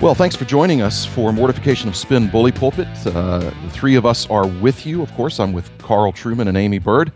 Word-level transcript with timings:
Well, 0.00 0.14
thanks 0.14 0.36
for 0.36 0.44
joining 0.44 0.80
us 0.80 1.04
for 1.04 1.32
Mortification 1.32 1.88
of 1.88 1.96
Spin 1.96 2.28
Bully 2.28 2.52
Pulpit. 2.52 2.86
Uh, 3.04 3.40
the 3.40 3.70
three 3.70 3.96
of 3.96 4.06
us 4.06 4.30
are 4.30 4.46
with 4.46 4.86
you. 4.86 5.02
Of 5.02 5.12
course, 5.14 5.40
I'm 5.40 5.52
with 5.52 5.76
Carl 5.78 6.12
Trueman 6.12 6.46
and 6.46 6.56
Aimee 6.56 6.78
Byrd. 6.78 7.10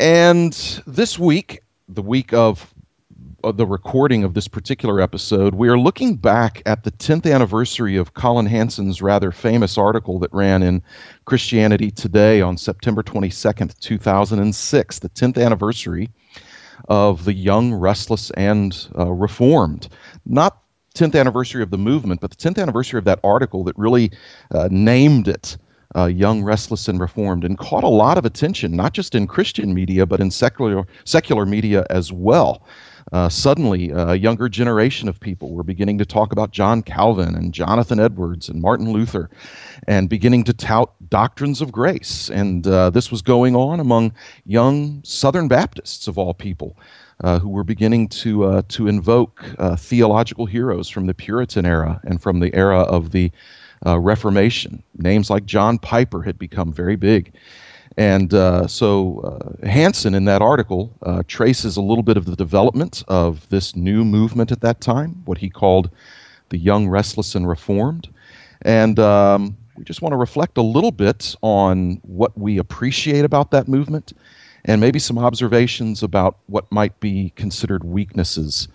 And 0.00 0.52
this 0.88 1.16
week, 1.16 1.60
the 1.88 2.02
week 2.02 2.32
of, 2.32 2.74
of 3.44 3.56
the 3.56 3.68
recording 3.68 4.24
of 4.24 4.34
this 4.34 4.48
particular 4.48 5.00
episode, 5.00 5.54
we 5.54 5.68
are 5.68 5.78
looking 5.78 6.16
back 6.16 6.60
at 6.66 6.82
the 6.82 6.90
10th 6.90 7.32
anniversary 7.32 7.94
of 7.94 8.14
Collin 8.14 8.46
Hansen's 8.46 9.00
rather 9.00 9.30
famous 9.30 9.78
article 9.78 10.18
that 10.18 10.32
ran 10.32 10.64
in 10.64 10.82
Christianity 11.26 11.92
Today 11.92 12.40
on 12.40 12.56
September 12.56 13.04
22nd, 13.04 13.78
2006, 13.78 14.98
the 14.98 15.08
10th 15.08 15.40
anniversary 15.40 16.10
of 16.88 17.24
the 17.24 17.32
Young, 17.32 17.72
Restless, 17.72 18.32
and 18.32 18.88
uh, 18.98 19.12
Reformed. 19.12 19.88
Not 20.26 20.60
10th 20.94 21.18
anniversary 21.18 21.62
of 21.62 21.70
the 21.70 21.78
movement, 21.78 22.20
but 22.20 22.30
the 22.30 22.36
10th 22.36 22.60
anniversary 22.60 22.98
of 22.98 23.04
that 23.04 23.20
article 23.22 23.64
that 23.64 23.78
really 23.78 24.10
uh, 24.52 24.68
named 24.70 25.28
it 25.28 25.56
uh, 25.96 26.06
Young, 26.06 26.42
Restless, 26.42 26.88
and 26.88 27.00
Reformed 27.00 27.44
and 27.44 27.58
caught 27.58 27.84
a 27.84 27.88
lot 27.88 28.16
of 28.18 28.24
attention, 28.24 28.76
not 28.76 28.92
just 28.92 29.14
in 29.14 29.26
Christian 29.26 29.74
media, 29.74 30.06
but 30.06 30.20
in 30.20 30.30
secular, 30.30 30.86
secular 31.04 31.46
media 31.46 31.84
as 31.90 32.12
well. 32.12 32.64
Uh, 33.12 33.28
suddenly, 33.28 33.90
a 33.90 34.14
younger 34.14 34.48
generation 34.48 35.08
of 35.08 35.18
people 35.18 35.52
were 35.52 35.64
beginning 35.64 35.98
to 35.98 36.04
talk 36.04 36.30
about 36.30 36.52
John 36.52 36.80
Calvin 36.80 37.34
and 37.34 37.52
Jonathan 37.52 37.98
Edwards 37.98 38.48
and 38.48 38.62
Martin 38.62 38.92
Luther 38.92 39.30
and 39.88 40.08
beginning 40.08 40.44
to 40.44 40.52
tout 40.52 40.92
doctrines 41.08 41.60
of 41.60 41.72
grace. 41.72 42.30
And 42.30 42.64
uh, 42.68 42.90
this 42.90 43.10
was 43.10 43.20
going 43.20 43.56
on 43.56 43.80
among 43.80 44.12
young 44.44 45.02
Southern 45.02 45.48
Baptists, 45.48 46.06
of 46.06 46.18
all 46.18 46.34
people 46.34 46.76
uh, 47.22 47.38
who 47.38 47.48
were 47.48 47.64
beginning 47.64 48.08
to 48.08 48.44
uh, 48.44 48.62
to 48.68 48.88
invoke 48.88 49.44
uh, 49.58 49.76
theological 49.76 50.46
heroes 50.46 50.88
from 50.88 51.06
the 51.06 51.14
Puritan 51.14 51.66
era 51.66 52.00
and 52.04 52.22
from 52.22 52.40
the 52.40 52.54
era 52.54 52.80
of 52.80 53.12
the 53.12 53.30
uh, 53.86 53.98
Reformation. 53.98 54.82
Names 54.98 55.30
like 55.30 55.46
John 55.46 55.78
Piper 55.78 56.22
had 56.22 56.38
become 56.38 56.72
very 56.72 56.96
big. 56.96 57.32
And 57.96 58.32
uh, 58.32 58.66
so 58.66 59.58
Hansen, 59.64 60.14
in 60.14 60.24
that 60.24 60.40
article, 60.40 60.94
traces 61.26 61.76
a 61.76 61.82
little 61.82 62.04
bit 62.04 62.16
of 62.16 62.24
the 62.24 62.36
development 62.36 63.02
of 63.08 63.46
this 63.48 63.74
new 63.74 64.04
movement 64.04 64.52
at 64.52 64.60
that 64.60 64.80
time, 64.80 65.20
what 65.24 65.38
he 65.38 65.50
called 65.50 65.90
the 66.50 66.56
Young, 66.56 66.88
Restless, 66.88 67.34
and 67.34 67.48
Reformed. 67.48 68.08
And 68.62 68.98
um, 68.98 69.56
we 69.76 69.84
just 69.84 70.02
want 70.02 70.12
to 70.12 70.16
reflect 70.18 70.58
a 70.58 70.62
little 70.62 70.92
bit 70.92 71.34
on 71.42 72.00
what 72.02 72.36
we 72.38 72.58
appreciate 72.58 73.24
about 73.24 73.50
that 73.50 73.66
movement 73.66 74.12
and 74.64 74.80
maybe 74.80 74.98
some 74.98 75.18
observations 75.18 76.02
about 76.02 76.38
what 76.46 76.70
might 76.70 76.98
be 77.00 77.32
considered 77.36 77.84
weaknesses 77.84 78.68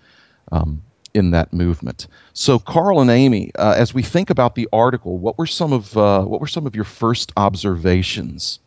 um, 0.52 0.82
in 1.14 1.30
that 1.30 1.52
movement. 1.52 2.06
So, 2.34 2.58
Carl 2.58 3.00
and 3.00 3.10
Aimee, 3.10 3.50
uh, 3.58 3.74
as 3.76 3.94
we 3.94 4.02
think 4.02 4.30
about 4.30 4.54
the 4.54 4.68
article, 4.72 5.18
what 5.18 5.38
were 5.38 5.46
some 5.46 5.72
of 5.72 5.96
uh, 5.96 6.22
what 6.24 6.40
were 6.40 6.46
some 6.46 6.66
of 6.66 6.74
your 6.74 6.84
first 6.84 7.32
observations 7.36 8.60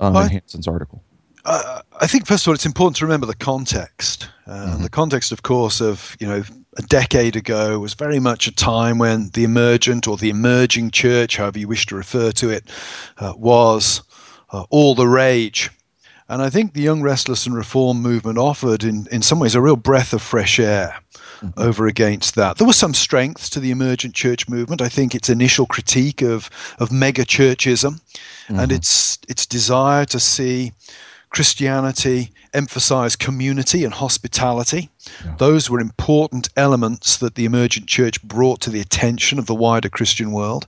um, 0.00 0.14
well, 0.14 0.24
in 0.24 0.30
Hansen's 0.30 0.68
article? 0.68 1.02
Uh, 1.44 1.80
I 2.00 2.06
think 2.06 2.26
first 2.26 2.44
of 2.44 2.48
all, 2.48 2.54
it's 2.54 2.66
important 2.66 2.96
to 2.96 3.04
remember 3.04 3.26
the 3.26 3.34
context. 3.34 4.28
Uh, 4.46 4.50
mm-hmm. 4.50 4.82
The 4.82 4.90
context, 4.90 5.32
of 5.32 5.42
course, 5.42 5.80
of 5.80 6.16
you 6.20 6.26
know 6.26 6.42
a 6.76 6.82
decade 6.82 7.36
ago 7.36 7.78
was 7.78 7.94
very 7.94 8.20
much 8.20 8.46
a 8.46 8.54
time 8.54 8.98
when 8.98 9.30
the 9.30 9.44
emergent 9.44 10.06
or 10.06 10.16
the 10.16 10.30
emerging 10.30 10.90
church, 10.90 11.36
however 11.36 11.58
you 11.58 11.68
wish 11.68 11.86
to 11.86 11.96
refer 11.96 12.32
to 12.32 12.50
it, 12.50 12.68
uh, 13.18 13.32
was 13.36 14.02
uh, 14.50 14.64
all 14.70 14.94
the 14.94 15.08
rage. 15.08 15.70
And 16.28 16.42
I 16.42 16.50
think 16.50 16.72
the 16.72 16.82
Young 16.82 17.02
Restless 17.02 17.46
and 17.46 17.54
Reform 17.54 18.02
movement 18.02 18.38
offered, 18.38 18.82
in, 18.82 19.06
in 19.12 19.22
some 19.22 19.38
ways, 19.38 19.54
a 19.54 19.60
real 19.60 19.76
breath 19.76 20.12
of 20.12 20.22
fresh 20.22 20.58
air 20.58 20.96
mm-hmm. 21.40 21.48
over 21.56 21.86
against 21.86 22.34
that. 22.34 22.58
There 22.58 22.66
was 22.66 22.76
some 22.76 22.94
strength 22.94 23.50
to 23.50 23.60
the 23.60 23.70
emergent 23.70 24.14
church 24.14 24.48
movement. 24.48 24.82
I 24.82 24.88
think 24.88 25.14
its 25.14 25.28
initial 25.28 25.66
critique 25.66 26.22
of, 26.22 26.50
of 26.78 26.90
mega 26.90 27.24
churchism 27.24 28.00
mm-hmm. 28.48 28.58
and 28.58 28.72
its, 28.72 29.18
its 29.28 29.46
desire 29.46 30.04
to 30.06 30.18
see 30.18 30.72
Christianity 31.36 32.32
emphasized 32.54 33.18
community 33.18 33.84
and 33.84 33.92
hospitality. 33.92 34.88
Yeah. 35.24 35.34
Those 35.38 35.68
were 35.68 35.80
important 35.80 36.48
elements 36.56 37.18
that 37.18 37.34
the 37.34 37.44
emergent 37.44 37.86
church 37.86 38.22
brought 38.22 38.60
to 38.62 38.70
the 38.70 38.80
attention 38.80 39.38
of 39.38 39.46
the 39.46 39.54
wider 39.54 39.90
Christian 39.90 40.32
world 40.32 40.66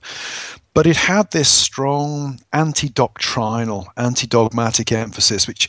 but 0.73 0.87
it 0.87 0.95
had 0.95 1.31
this 1.31 1.49
strong 1.49 2.39
anti 2.53 2.89
doctrinal, 2.89 3.87
anti 3.97 4.27
dogmatic 4.27 4.91
emphasis, 4.91 5.47
which 5.47 5.67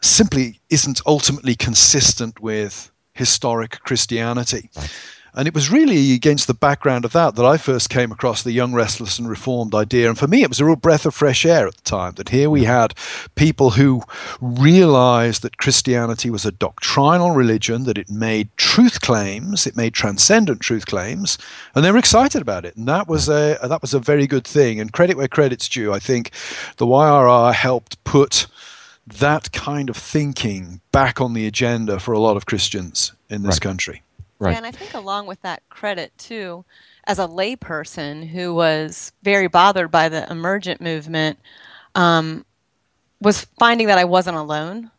simply 0.00 0.60
isn't 0.70 1.00
ultimately 1.04 1.54
consistent 1.54 2.40
with 2.40 2.90
historic 3.12 3.80
Christianity. 3.80 4.70
Right. 4.76 4.92
And 5.36 5.48
it 5.48 5.54
was 5.54 5.70
really 5.70 6.12
against 6.12 6.46
the 6.46 6.54
background 6.54 7.04
of 7.04 7.12
that 7.12 7.34
that 7.34 7.44
I 7.44 7.56
first 7.56 7.90
came 7.90 8.12
across 8.12 8.42
the 8.42 8.52
young, 8.52 8.72
restless, 8.72 9.18
and 9.18 9.28
reformed 9.28 9.74
idea. 9.74 10.08
And 10.08 10.16
for 10.16 10.28
me, 10.28 10.42
it 10.42 10.48
was 10.48 10.60
a 10.60 10.64
real 10.64 10.76
breath 10.76 11.04
of 11.06 11.14
fresh 11.14 11.44
air 11.44 11.66
at 11.66 11.74
the 11.74 11.82
time 11.82 12.14
that 12.14 12.28
here 12.28 12.48
we 12.48 12.64
had 12.64 12.94
people 13.34 13.70
who 13.70 14.02
realized 14.40 15.42
that 15.42 15.58
Christianity 15.58 16.30
was 16.30 16.46
a 16.46 16.52
doctrinal 16.52 17.32
religion, 17.32 17.82
that 17.84 17.98
it 17.98 18.08
made 18.08 18.56
truth 18.56 19.00
claims, 19.00 19.66
it 19.66 19.76
made 19.76 19.92
transcendent 19.92 20.60
truth 20.60 20.86
claims, 20.86 21.36
and 21.74 21.84
they 21.84 21.90
were 21.90 21.98
excited 21.98 22.40
about 22.40 22.64
it. 22.64 22.76
And 22.76 22.86
that 22.86 23.08
was 23.08 23.28
a 23.28 23.58
that 23.62 23.82
was 23.82 23.92
a 23.92 23.98
very 23.98 24.28
good 24.28 24.46
thing. 24.46 24.78
And 24.78 24.92
credit 24.92 25.16
where 25.16 25.28
credit's 25.28 25.68
due. 25.68 25.92
I 25.92 25.98
think 25.98 26.30
the 26.76 26.86
YRR 26.86 27.52
helped 27.52 28.02
put 28.04 28.46
that 29.06 29.52
kind 29.52 29.90
of 29.90 29.96
thinking 29.96 30.80
back 30.92 31.20
on 31.20 31.34
the 31.34 31.46
agenda 31.46 31.98
for 31.98 32.12
a 32.12 32.20
lot 32.20 32.36
of 32.36 32.46
Christians 32.46 33.12
in 33.28 33.42
this 33.42 33.56
right. 33.56 33.60
country. 33.60 34.02
Right. 34.44 34.56
And 34.56 34.66
I 34.66 34.70
think 34.70 34.94
along 34.94 35.26
with 35.26 35.40
that 35.42 35.62
credit 35.68 36.16
too, 36.18 36.64
as 37.06 37.18
a 37.18 37.26
layperson 37.26 38.26
who 38.26 38.54
was 38.54 39.12
very 39.22 39.46
bothered 39.46 39.90
by 39.90 40.08
the 40.08 40.30
emergent 40.30 40.80
movement, 40.80 41.38
um, 41.94 42.44
was 43.20 43.46
finding 43.58 43.86
that 43.86 43.98
I 43.98 44.04
wasn't 44.04 44.36
alone 44.36 44.90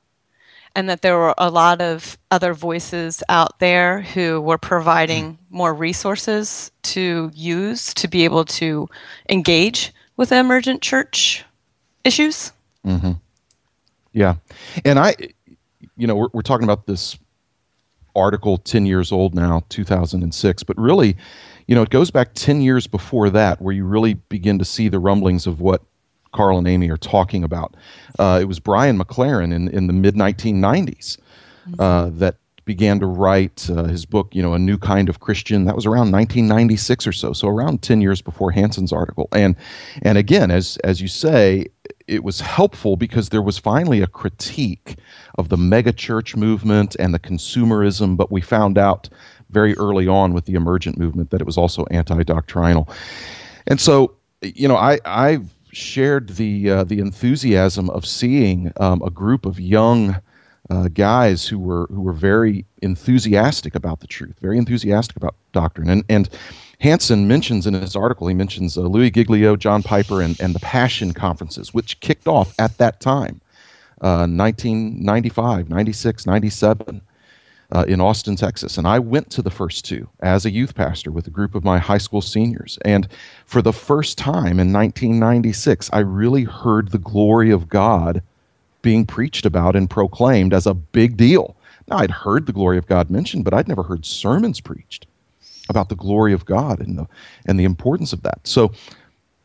and 0.75 0.89
that 0.89 1.01
there 1.01 1.17
were 1.17 1.33
a 1.37 1.49
lot 1.49 1.81
of 1.81 2.17
other 2.31 2.53
voices 2.53 3.23
out 3.29 3.59
there 3.59 4.01
who 4.01 4.41
were 4.41 4.57
providing 4.57 5.33
mm. 5.33 5.37
more 5.49 5.73
resources 5.73 6.71
to 6.83 7.31
use 7.33 7.93
to 7.93 8.07
be 8.07 8.25
able 8.25 8.43
to 8.45 8.89
engage 9.29 9.93
with 10.17 10.31
emergent 10.31 10.81
church 10.81 11.45
issues. 12.03 12.51
Mm-hmm. 12.85 13.13
Yeah. 14.11 14.35
And 14.83 14.99
I, 14.99 15.15
you 15.97 16.07
know, 16.07 16.15
we're, 16.15 16.29
we're 16.33 16.41
talking 16.41 16.65
about 16.65 16.85
this 16.85 17.17
article 18.15 18.57
10 18.57 18.85
years 18.85 19.11
old 19.11 19.35
now, 19.35 19.63
2006. 19.69 20.63
But 20.63 20.77
really, 20.77 21.15
you 21.67 21.75
know, 21.75 21.81
it 21.81 21.89
goes 21.89 22.11
back 22.11 22.33
10 22.33 22.61
years 22.61 22.87
before 22.87 23.29
that 23.29 23.61
where 23.61 23.73
you 23.73 23.85
really 23.85 24.15
begin 24.15 24.59
to 24.59 24.65
see 24.65 24.87
the 24.87 24.99
rumblings 24.99 25.47
of 25.47 25.61
what 25.61 25.83
Carl 26.33 26.57
and 26.57 26.67
Aimee 26.67 26.89
are 26.89 26.97
talking 26.97 27.43
about. 27.43 27.75
Uh, 28.19 28.39
it 28.41 28.45
was 28.45 28.59
Brian 28.59 28.99
McLaren 28.99 29.53
in, 29.53 29.69
in 29.69 29.87
the 29.87 29.93
mid 29.93 30.15
1990s 30.15 31.17
uh, 31.79 32.05
mm-hmm. 32.05 32.19
that 32.19 32.35
began 32.65 32.99
to 32.99 33.05
write 33.05 33.69
uh, 33.69 33.83
his 33.83 34.05
book, 34.05 34.33
you 34.33 34.41
know, 34.41 34.53
A 34.53 34.59
New 34.59 34.77
Kind 34.77 35.07
of 35.07 35.19
Christian. 35.19 35.65
That 35.65 35.75
was 35.75 35.85
around 35.85 36.11
1996 36.11 37.07
or 37.07 37.11
so, 37.11 37.31
so 37.31 37.47
around 37.47 37.81
10 37.83 38.01
years 38.01 38.21
before 38.21 38.51
Hansen's 38.51 38.91
article. 38.91 39.29
And 39.31 39.55
and 40.01 40.17
again, 40.17 40.51
as 40.51 40.77
as 40.77 40.99
you 40.99 41.07
say, 41.07 41.67
it 42.07 42.23
was 42.23 42.39
helpful 42.39 42.95
because 42.95 43.29
there 43.29 43.41
was 43.41 43.57
finally 43.57 44.01
a 44.01 44.07
critique 44.07 44.95
of 45.37 45.49
the 45.49 45.57
megachurch 45.57 46.35
movement 46.35 46.95
and 46.99 47.13
the 47.13 47.19
consumerism, 47.19 48.15
but 48.15 48.31
we 48.31 48.41
found 48.41 48.77
out 48.77 49.09
very 49.49 49.75
early 49.77 50.07
on 50.07 50.33
with 50.33 50.45
the 50.45 50.53
emergent 50.53 50.97
movement 50.97 51.29
that 51.31 51.41
it 51.41 51.45
was 51.45 51.57
also 51.57 51.85
anti-doctrinal. 51.91 52.89
And 53.67 53.79
so, 53.79 54.13
you 54.41 54.67
know, 54.67 54.75
I 54.75 54.99
I've 55.05 55.49
shared 55.71 56.29
the 56.29 56.69
uh, 56.69 56.83
the 56.83 56.99
enthusiasm 56.99 57.89
of 57.89 58.05
seeing 58.05 58.71
um, 58.77 59.01
a 59.01 59.09
group 59.09 59.45
of 59.45 59.59
young 59.59 60.15
uh, 60.69 60.87
guys 60.89 61.47
who 61.47 61.59
were 61.59 61.87
who 61.87 62.01
were 62.01 62.13
very 62.13 62.65
enthusiastic 62.81 63.75
about 63.75 63.99
the 63.99 64.07
truth, 64.07 64.35
very 64.41 64.57
enthusiastic 64.57 65.17
about 65.17 65.35
doctrine, 65.51 65.89
and 65.89 66.03
and 66.09 66.29
Hansen 66.79 67.27
mentions 67.27 67.67
in 67.67 67.73
his 67.73 67.95
article, 67.95 68.27
he 68.27 68.33
mentions 68.33 68.77
uh, 68.77 68.81
Louis 68.81 69.11
Giglio, 69.11 69.55
John 69.55 69.83
Piper, 69.83 70.21
and, 70.21 70.39
and 70.39 70.53
the 70.55 70.59
Passion 70.59 71.13
Conferences, 71.13 71.73
which 71.73 71.99
kicked 72.01 72.27
off 72.27 72.53
at 72.59 72.77
that 72.77 72.99
time, 72.99 73.41
uh, 74.01 74.27
1995, 74.27 75.69
96, 75.69 76.25
97. 76.25 77.01
uh, 77.71 77.85
in 77.87 77.99
Austin, 78.01 78.35
Texas. 78.35 78.77
And 78.77 78.87
I 78.87 78.99
went 78.99 79.29
to 79.31 79.41
the 79.41 79.49
first 79.49 79.85
two 79.85 80.07
as 80.21 80.45
a 80.45 80.51
youth 80.51 80.75
pastor 80.75 81.11
with 81.11 81.27
a 81.27 81.31
group 81.31 81.55
of 81.55 81.63
my 81.63 81.79
high 81.79 81.97
school 81.97 82.21
seniors. 82.21 82.77
And 82.85 83.07
for 83.45 83.61
the 83.61 83.73
first 83.73 84.17
time 84.17 84.59
in 84.59 84.71
1996, 84.71 85.89
I 85.93 85.99
really 85.99 86.43
heard 86.43 86.91
the 86.91 86.99
glory 86.99 87.51
of 87.51 87.69
God 87.69 88.21
being 88.81 89.05
preached 89.05 89.45
about 89.45 89.75
and 89.75 89.89
proclaimed 89.89 90.53
as 90.53 90.67
a 90.67 90.73
big 90.73 91.17
deal. 91.17 91.55
Now, 91.87 91.97
I'd 91.97 92.11
heard 92.11 92.45
the 92.45 92.53
glory 92.53 92.77
of 92.77 92.87
God 92.87 93.09
mentioned, 93.09 93.43
but 93.43 93.53
I'd 93.53 93.67
never 93.67 93.83
heard 93.83 94.05
sermons 94.05 94.59
preached 94.59 95.07
about 95.69 95.89
the 95.89 95.95
glory 95.95 96.33
of 96.33 96.45
God 96.45 96.79
and 96.79 96.97
the, 96.97 97.07
and 97.45 97.59
the 97.59 97.63
importance 97.63 98.13
of 98.13 98.21
that. 98.23 98.39
So, 98.43 98.71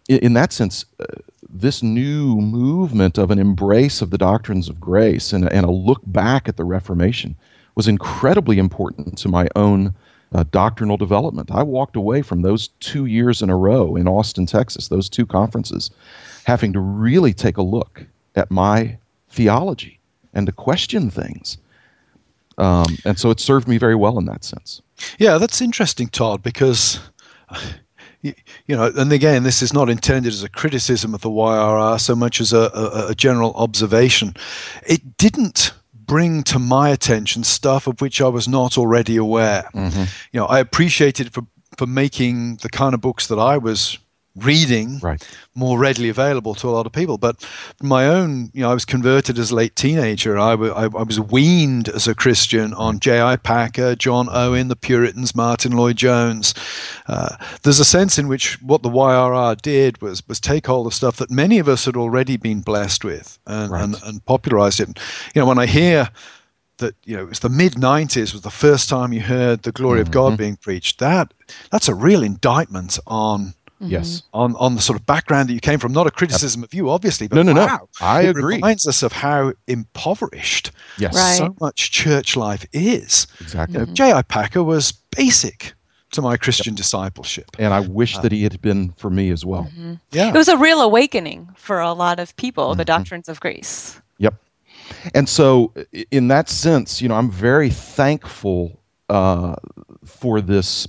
in, 0.09 0.19
in 0.19 0.33
that 0.35 0.53
sense, 0.53 0.85
uh, 0.99 1.05
this 1.49 1.83
new 1.83 2.37
movement 2.37 3.19
of 3.19 3.31
an 3.31 3.39
embrace 3.39 4.03
of 4.03 4.11
the 4.11 4.19
doctrines 4.19 4.69
of 4.69 4.81
grace 4.81 5.33
and, 5.33 5.51
and 5.51 5.65
a 5.65 5.71
look 5.71 6.01
back 6.07 6.49
at 6.49 6.57
the 6.57 6.65
Reformation 6.65 7.37
was 7.75 7.89
incredibly 7.89 8.59
important 8.59 9.17
to 9.19 9.29
my 9.29 9.49
own 9.57 9.95
uh, 10.33 10.45
doctrinal 10.51 10.97
development. 10.97 11.51
I 11.51 11.63
walked 11.63 11.97
away 11.97 12.23
from 12.23 12.43
those 12.43 12.69
two 12.81 13.07
years 13.07 13.43
in 13.43 13.51
a 13.51 13.57
row 13.57 13.97
in 13.97 14.07
Austin, 14.07 14.47
Texas, 14.47 14.89
those 14.89 15.09
two 15.09 15.27
conferences, 15.27 15.91
having 16.45 16.73
to 16.73 16.81
really 16.81 17.33
take 17.33 17.57
a 17.57 17.63
look 17.63 18.05
at 18.37 18.51
my 18.51 18.97
theology 19.29 19.99
and 20.35 20.47
to 20.47 20.53
question 20.53 21.11
things. 21.11 21.59
Um, 22.61 22.99
and 23.05 23.19
so 23.19 23.31
it 23.31 23.41
served 23.41 23.67
me 23.67 23.79
very 23.79 23.95
well 23.95 24.19
in 24.19 24.27
that 24.27 24.45
sense. 24.45 24.83
Yeah, 25.19 25.39
that's 25.39 25.61
interesting, 25.61 26.09
Todd, 26.09 26.43
because 26.43 27.01
you, 28.23 28.35
know, 28.69 28.93
and 28.97 29.13
again, 29.13 29.43
this 29.43 29.63
is 29.63 29.73
not 29.73 29.89
intended 29.89 30.33
as 30.33 30.43
a 30.43 30.49
criticism 30.49 31.15
of 31.15 31.23
the 31.23 31.31
YRR 31.31 31.99
so 31.99 32.15
much 32.15 32.41
as 32.41 32.53
a, 32.53 32.71
a, 32.75 33.07
a 33.09 33.15
general 33.15 33.53
observation. 33.55 34.35
It 34.87 35.17
didn't 35.17 35.73
bring 35.95 36.43
to 36.43 36.59
my 36.59 36.91
attention 36.91 37.45
stuff 37.45 37.87
of 37.87 38.01
which 38.01 38.21
I 38.21 38.29
was 38.29 38.49
not 38.49 38.77
already 38.77 39.17
aware. 39.17 39.69
Mm-hmm. 39.75 40.05
You 40.33 40.41
know, 40.41 40.47
I 40.47 40.61
appreciated 40.61 41.29
it 41.29 41.33
for 41.33 41.43
for 41.77 41.87
making 41.87 42.57
the 42.57 42.69
kind 42.69 42.95
of 42.95 43.01
books 43.01 43.29
that 43.29 43.39
I 43.39 43.57
was 43.57 43.97
reading 44.45 44.99
right. 44.99 45.27
more 45.55 45.79
readily 45.79 46.09
available 46.09 46.55
to 46.57 46.69
a 46.69 46.71
lot 46.71 46.87
of 46.87 46.93
people. 46.93 47.19
But 47.19 47.47
my 47.83 48.07
own, 48.07 48.51
you 48.53 48.63
know, 48.63 48.71
I 48.71 48.75
was 48.75 48.85
converted 48.85 49.39
as 49.39 49.51
a 49.51 49.55
late 49.55 49.77
teenager. 49.77 50.39
I, 50.39 50.51
w- 50.51 50.73
I, 50.73 50.85
I 50.85 51.03
was 51.03 51.21
weaned 51.21 51.89
as 51.89 52.09
a 52.09 52.15
Christian 52.15 52.75
on 52.75 53.01
J.I. 53.01 53.37
Packer, 53.37 53.95
John 53.95 54.29
Owen, 54.31 54.69
the 54.69 54.77
Puritans, 54.77 55.35
Martyn 55.35 55.73
Lloyd-Jones. 55.73 56.55
Uh, 57.07 57.37
there's 57.63 57.81
a 57.81 57.85
sense 57.85 58.19
in 58.19 58.29
which 58.29 58.61
what 58.63 58.83
the 58.83 58.91
YRR 58.91 59.61
did 59.61 60.01
was 60.03 60.27
was 60.29 60.41
take 60.41 60.67
hold 60.67 60.87
of 60.87 60.95
stuff 60.95 61.17
that 61.17 61.31
many 61.31 61.59
of 61.59 61.69
us 61.69 61.85
had 61.85 61.97
already 61.97 62.37
been 62.37 62.61
blessed 62.61 63.05
with 63.05 63.39
and, 63.47 63.71
right. 63.71 63.83
and, 63.83 63.97
and 64.05 64.25
popularized 64.27 64.81
it. 64.81 64.99
You 65.35 65.41
know, 65.41 65.47
when 65.47 65.59
I 65.59 65.67
hear 65.67 66.11
that 66.81 66.97
you 67.05 67.17
know 67.17 67.23
it 67.23 67.29
was 67.29 67.39
the 67.41 67.49
mid 67.49 67.75
90s 67.75 68.33
was 68.33 68.43
the 68.43 68.51
first 68.51 68.89
time 68.89 69.13
you 69.13 69.21
heard 69.21 69.63
the 69.63 69.73
glory 69.73 70.01
mm-hmm. 70.01 70.09
of 70.09 70.11
god 70.11 70.37
being 70.37 70.57
preached 70.57 70.99
that 70.99 71.33
that's 71.71 71.89
a 71.89 71.95
real 71.95 72.23
indictment 72.23 72.99
on 73.07 73.55
Mm-hmm. 73.81 73.93
Yes. 73.93 74.23
On 74.35 74.55
on 74.57 74.75
the 74.75 74.83
sort 74.83 74.99
of 74.99 75.07
background 75.07 75.49
that 75.49 75.55
you 75.55 75.61
came 75.61 75.79
from, 75.79 75.93
not 75.93 76.07
a 76.07 76.11
criticism 76.11 76.61
yep. 76.61 76.69
of 76.69 76.75
you, 76.75 76.91
obviously, 76.91 77.29
but 77.29 77.37
no, 77.37 77.43
no, 77.43 77.55
wow, 77.55 77.89
no. 78.01 78.07
I 78.07 78.23
it 78.23 78.31
agree. 78.31 78.57
Reminds 78.57 78.87
us 78.87 79.03
of 79.03 79.13
how 79.13 79.55
impoverished 79.67 80.71
yes. 80.99 81.15
right. 81.15 81.39
so 81.39 81.57
much 81.61 81.91
church 81.91 82.37
life 82.37 82.67
is. 82.73 83.27
Exactly. 83.41 83.81
You 83.81 83.87
know, 83.87 83.93
J.I. 83.93 84.23
Packer 84.23 84.63
was 84.63 84.93
basic 84.93 85.73
to 86.13 86.23
my 86.23 86.37
Christian 86.37 86.75
yep. 86.75 86.79
discipleship. 86.79 87.57
And 87.59 87.73
I 87.73 87.81
wish 87.81 88.19
uh, 88.19 88.23
that 88.23 88.33
he 88.33 88.43
had 88.43 88.61
been 88.61 88.93
for 88.93 89.11
me 89.11 89.31
as 89.31 89.45
well. 89.45 89.65
Mm-hmm. 89.65 89.95
Yeah. 90.13 90.29
It 90.29 90.35
was 90.35 90.49
a 90.49 90.57
real 90.57 90.81
awakening 90.81 91.49
for 91.57 91.81
a 91.81 91.93
lot 91.93 92.19
of 92.19 92.37
people, 92.37 92.71
mm-hmm. 92.71 92.79
the 92.79 92.85
doctrines 92.85 93.29
of 93.29 93.41
grace. 93.41 94.01
Yep. 94.19 94.35
And 95.15 95.29
so, 95.29 95.73
in 96.11 96.29
that 96.29 96.49
sense, 96.49 97.01
you 97.01 97.09
know, 97.09 97.15
I'm 97.15 97.31
very 97.31 97.71
thankful 97.71 98.79
uh, 99.09 99.57
for 100.05 100.41
this 100.41 100.87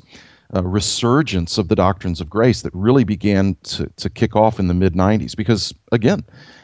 uh, 0.56 0.64
resurgence 0.64 1.58
of 1.58 1.68
the 1.68 1.76
doctrines 1.76 2.20
of 2.22 2.30
grace 2.30 2.62
that 2.62 2.74
really 2.74 3.04
began 3.04 3.56
to, 3.64 3.88
to 3.98 4.10
kick 4.10 4.36
off 4.36 4.60
in 4.60 4.68
the 4.68 4.74
mid 4.74 4.94
90s. 4.94 5.36
Because, 5.36 5.74
again, 5.92 6.24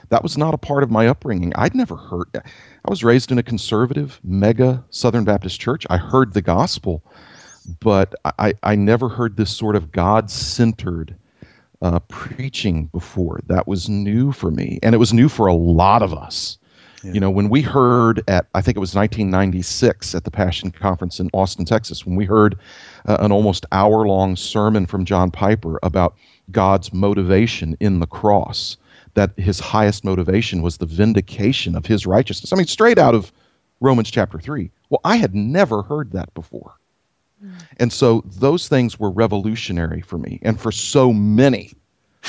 that 0.09 0.23
was 0.23 0.37
not 0.37 0.53
a 0.53 0.57
part 0.57 0.83
of 0.83 0.91
my 0.91 1.07
upbringing. 1.07 1.53
I'd 1.55 1.75
never 1.75 1.95
heard, 1.95 2.27
I 2.35 2.89
was 2.89 3.03
raised 3.03 3.31
in 3.31 3.37
a 3.37 3.43
conservative, 3.43 4.19
mega 4.23 4.83
Southern 4.89 5.23
Baptist 5.23 5.59
church. 5.59 5.85
I 5.89 5.97
heard 5.97 6.33
the 6.33 6.41
gospel, 6.41 7.03
but 7.79 8.15
I, 8.39 8.53
I 8.63 8.75
never 8.75 9.09
heard 9.09 9.37
this 9.37 9.55
sort 9.55 9.75
of 9.75 9.91
God 9.91 10.31
centered 10.31 11.15
uh, 11.81 11.99
preaching 12.07 12.85
before. 12.87 13.41
That 13.47 13.67
was 13.67 13.89
new 13.89 14.31
for 14.31 14.51
me, 14.51 14.79
and 14.81 14.95
it 14.95 14.97
was 14.97 15.13
new 15.13 15.29
for 15.29 15.47
a 15.47 15.53
lot 15.53 16.01
of 16.01 16.13
us. 16.13 16.57
Yeah. 17.07 17.13
You 17.13 17.19
know, 17.21 17.30
when 17.31 17.50
we 17.50 17.62
heard 17.62 18.21
at, 18.27 18.48
I 18.54 18.62
think 18.62 18.75
it 18.75 18.81
was 18.81 18.94
1996 18.94 20.13
at 20.13 20.25
the 20.25 20.31
Passion 20.31 20.71
Conference 20.71 21.19
in 21.19 21.30
Austin, 21.33 21.63
Texas, 21.63 22.06
when 22.06 22.15
we 22.15 22.25
heard 22.25 22.57
uh, 23.06 23.18
an 23.21 23.31
almost 23.31 23.65
hour 23.71 24.06
long 24.06 24.36
sermon 24.36 24.86
from 24.86 25.06
John 25.06 25.31
Piper 25.31 25.80
about 25.83 26.15
God's 26.51 26.94
motivation 26.94 27.77
in 27.80 28.00
the 28.00 28.07
cross, 28.07 28.75
that 29.13 29.31
his 29.38 29.59
highest 29.59 30.04
motivation 30.04 30.62
was 30.62 30.77
the 30.77 30.86
vindication 30.86 31.75
of 31.75 31.86
his 31.86 32.06
righteousness. 32.06 32.51
I 32.51 32.57
mean, 32.57 32.68
straight 32.68 32.98
out 32.98 33.15
of 33.15 33.31
Romans 33.80 34.12
chapter 34.12 34.39
3. 34.39 34.69
Well, 34.89 35.01
I 35.06 35.15
had 35.15 35.33
never 35.33 35.83
heard 35.83 36.12
that 36.12 36.33
before. 36.33 36.75
Mm. 37.44 37.51
And 37.77 37.94
so 37.94 38.24
those 38.25 38.68
things 38.68 39.00
were 39.00 39.12
revolutionary 39.12 40.01
for 40.01 40.18
me 40.18 40.39
and 40.42 40.59
for 40.59 40.71
so 40.71 41.13
many 41.13 41.74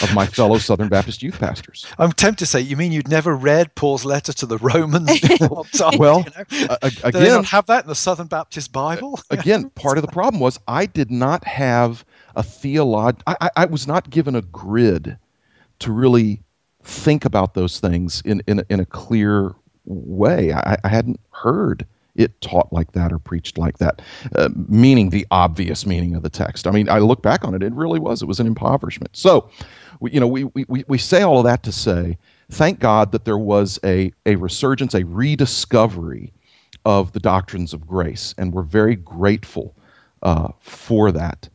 of 0.02 0.14
my 0.14 0.26
fellow 0.26 0.58
Southern 0.58 0.88
Baptist 0.88 1.22
youth 1.22 1.38
pastors. 1.38 1.86
I'm 1.98 2.12
tempted 2.12 2.38
to 2.40 2.46
say, 2.46 2.60
you 2.60 2.76
mean 2.76 2.92
you'd 2.92 3.08
never 3.08 3.34
read 3.34 3.74
Paul's 3.74 4.04
letter 4.04 4.32
to 4.32 4.46
the 4.46 4.58
Romans? 4.58 5.10
well, 5.98 6.24
you 6.50 6.58
know? 6.60 6.66
uh, 6.70 6.90
again, 7.04 7.22
they 7.22 7.28
not 7.30 7.46
have 7.46 7.66
that 7.66 7.84
in 7.84 7.88
the 7.88 7.94
Southern 7.94 8.26
Baptist 8.26 8.72
Bible? 8.72 9.20
again, 9.30 9.70
part 9.74 9.98
of 9.98 10.02
the 10.02 10.12
problem 10.12 10.40
was 10.40 10.58
I 10.68 10.86
did 10.86 11.10
not 11.10 11.44
have 11.44 12.04
a 12.36 12.42
theolog. 12.42 13.20
I, 13.26 13.50
I, 13.56 13.64
was 13.66 13.86
not 13.86 14.10
given 14.10 14.36
a 14.36 14.42
grid 14.42 15.18
to 15.80 15.92
really 15.92 16.42
think 16.82 17.24
about 17.24 17.54
those 17.54 17.80
things 17.80 18.22
in 18.24 18.42
in, 18.46 18.64
in 18.68 18.80
a 18.80 18.86
clear 18.86 19.54
way. 19.84 20.52
I, 20.52 20.76
I 20.84 20.88
hadn't 20.88 21.20
heard 21.30 21.86
it 22.18 22.38
taught 22.40 22.70
like 22.72 22.92
that 22.92 23.12
or 23.12 23.18
preached 23.18 23.56
like 23.56 23.78
that, 23.78 24.02
uh, 24.34 24.48
meaning 24.68 25.10
the 25.10 25.26
obvious 25.30 25.86
meaning 25.86 26.14
of 26.14 26.22
the 26.22 26.28
text. 26.28 26.66
I 26.66 26.72
mean, 26.72 26.88
I 26.88 26.98
look 26.98 27.22
back 27.22 27.44
on 27.44 27.54
it, 27.54 27.62
it 27.62 27.72
really 27.72 28.00
was. 28.00 28.20
It 28.20 28.26
was 28.26 28.40
an 28.40 28.46
impoverishment. 28.46 29.16
So, 29.16 29.48
we, 30.00 30.12
you 30.12 30.20
know, 30.20 30.28
we, 30.28 30.44
we, 30.44 30.84
we 30.86 30.98
say 30.98 31.22
all 31.22 31.38
of 31.38 31.44
that 31.44 31.62
to 31.64 31.72
say, 31.72 32.16
thank 32.50 32.78
God 32.78 33.12
that 33.12 33.24
there 33.24 33.38
was 33.38 33.78
a, 33.84 34.12
a 34.26 34.36
resurgence, 34.36 34.94
a 34.94 35.04
rediscovery 35.04 36.32
of 36.84 37.12
the 37.12 37.20
doctrines 37.20 37.72
of 37.74 37.86
grace, 37.86 38.34
and 38.38 38.52
we're 38.52 38.62
very 38.62 38.96
grateful 38.96 39.74
uh, 40.22 40.48
for 40.60 41.12
that. 41.12 41.48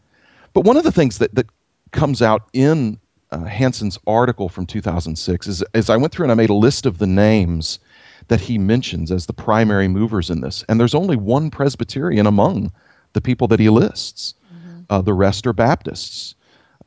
But 0.53 0.62
one 0.62 0.77
of 0.77 0.83
the 0.83 0.91
things 0.91 1.17
that, 1.17 1.33
that 1.35 1.47
comes 1.91 2.21
out 2.21 2.50
in 2.53 3.00
uh, 3.31 3.45
Hansen's 3.45 3.97
article 4.05 4.50
from 4.50 4.65
2006 4.65 5.47
is, 5.47 5.63
as 5.73 5.89
I 5.89 5.97
went 5.97 6.13
through 6.13 6.25
and 6.25 6.31
I 6.31 6.35
made 6.35 6.51
a 6.51 6.55
list 6.55 6.85
of 6.85 7.00
the 7.00 7.07
names 7.07 7.79
that 8.27 8.39
he 8.39 8.57
mentions 8.57 9.12
as 9.12 9.25
the 9.25 9.33
primary 9.33 9.88
movers 9.88 10.29
in 10.29 10.41
this. 10.41 10.63
And 10.69 10.79
there's 10.79 10.95
only 10.95 11.15
one 11.17 11.50
Presbyterian 11.50 12.27
among 12.27 12.71
the 13.13 13.21
people 13.21 13.47
that 13.47 13.59
he 13.59 13.69
lists. 13.69 14.35
Mm-hmm. 14.53 14.81
Uh, 14.89 15.01
the 15.01 15.13
rest 15.13 15.47
are 15.47 15.53
Baptists. 15.53 16.35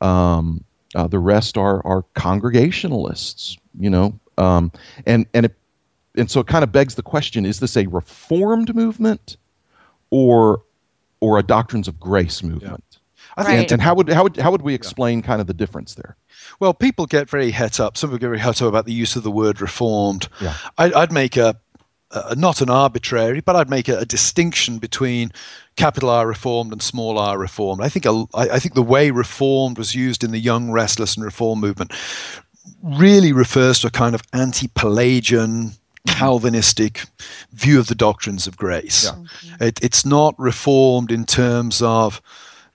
Um, 0.00 0.64
uh, 0.97 1.07
the 1.07 1.19
rest 1.19 1.57
are 1.57 1.87
are 1.87 2.03
Congregationalists. 2.15 3.57
You 3.79 3.91
know, 3.91 4.19
um, 4.38 4.73
and 5.05 5.26
and 5.35 5.47
it, 5.47 5.55
and 6.17 6.31
so 6.31 6.41
it 6.41 6.47
kind 6.47 6.65
of 6.65 6.73
begs 6.73 6.97
the 6.97 7.03
question: 7.03 7.45
Is 7.45 7.61
this 7.61 7.76
a 7.76 7.87
Reformed 7.87 8.75
movement, 8.75 9.37
or 10.11 10.62
or 11.21 11.38
a 11.38 11.43
Doctrines 11.43 11.87
of 11.87 12.00
Grace 12.00 12.43
movement? 12.43 12.85
Yeah. 12.91 12.97
Right. 13.38 13.59
And, 13.59 13.73
and, 13.73 13.83
how 13.83 13.95
would 13.95 14.09
how 14.09 14.23
would 14.23 14.37
how 14.38 14.50
would 14.50 14.62
we 14.62 14.73
explain 14.73 15.21
kind 15.21 15.43
of 15.43 15.47
the 15.47 15.53
difference 15.53 15.95
there? 15.95 16.17
Well, 16.59 16.73
people 16.73 17.05
get 17.05 17.29
very 17.29 17.50
het 17.50 17.79
up. 17.79 17.99
Some 17.99 18.09
people 18.09 18.19
get 18.19 18.29
very 18.29 18.38
het 18.38 18.62
up 18.62 18.69
about 18.69 18.87
the 18.87 18.95
use 18.95 19.15
of 19.15 19.25
the 19.25 19.31
word 19.31 19.61
reformed. 19.61 20.29
Yeah. 20.41 20.55
I, 20.79 20.88
would 20.88 21.12
make 21.12 21.37
a, 21.37 21.55
a, 22.10 22.34
not 22.34 22.60
an 22.60 22.70
arbitrary, 22.70 23.40
but 23.40 23.56
I'd 23.56 23.70
make 23.70 23.88
a, 23.88 23.98
a, 23.98 24.04
distinction 24.04 24.78
between 24.78 25.32
capital 25.76 26.10
R 26.10 26.26
reformed 26.26 26.72
and 26.72 26.82
small 26.82 27.18
r 27.18 27.38
reformed. 27.38 27.82
I 27.82 27.88
think 27.88 28.06
a, 28.06 28.25
I, 28.34 28.48
I 28.50 28.58
think 28.58 28.75
the 28.75 28.82
way 28.82 29.10
reformed 29.10 29.78
was 29.78 29.94
used 29.94 30.25
in 30.25 30.30
the 30.30 30.38
young, 30.38 30.70
restless, 30.70 31.16
and 31.16 31.25
reform 31.25 31.60
movement 31.60 31.92
really 32.82 33.32
refers 33.32 33.80
to 33.80 33.88
a 33.88 33.90
kind 33.90 34.14
of 34.14 34.22
anti-Pelagian 34.32 35.50
mm-hmm. 35.50 36.18
Calvinistic 36.18 37.04
view 37.52 37.78
of 37.78 37.88
the 37.88 37.94
doctrines 37.94 38.46
of 38.46 38.56
grace. 38.56 39.04
Yeah. 39.04 39.10
Mm-hmm. 39.10 39.64
It, 39.64 39.84
it's 39.84 40.06
not 40.06 40.38
reformed 40.38 41.10
in 41.10 41.25
terms 41.25 41.82
of 41.82 42.22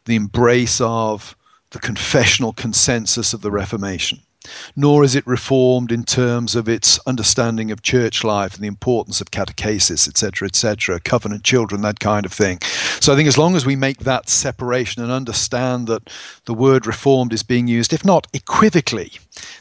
the 0.06 0.16
embrace 0.16 0.82
of 0.82 1.36
the 1.72 1.80
confessional 1.80 2.54
consensus 2.54 3.34
of 3.34 3.42
the 3.42 3.52
Reformation, 3.52 4.20
nor 4.76 5.04
is 5.04 5.16
it 5.16 5.26
reformed 5.28 5.92
in 5.92 6.04
terms 6.04 6.56
of 6.56 6.68
its 6.68 7.00
understanding 7.06 7.72
of 7.72 7.82
church 7.82 8.24
life 8.24 8.56
and 8.56 8.64
the 8.64 8.68
importance 8.68 9.22
of 9.22 9.32
catechesis, 9.32 10.08
etc., 10.08 10.48
etc., 10.48 11.00
covenant 11.00 11.44
children, 11.44 11.82
that 11.82 12.00
kind 12.00 12.26
of 12.26 12.34
thing. 12.34 12.60
So 13.00 13.14
I 13.14 13.16
think 13.16 13.28
as 13.28 13.38
long 13.38 13.56
as 13.56 13.66
we 13.66 13.76
make 13.76 14.00
that 14.00 14.30
separation 14.30 15.04
and 15.04 15.12
understand 15.12 15.88
that 15.88 16.10
the 16.46 16.54
word 16.54 16.88
reformed 16.88 17.34
is 17.34 17.44
being 17.44 17.68
used, 17.68 17.94
if 17.94 18.04
not 18.04 18.28
equivocally, 18.34 19.12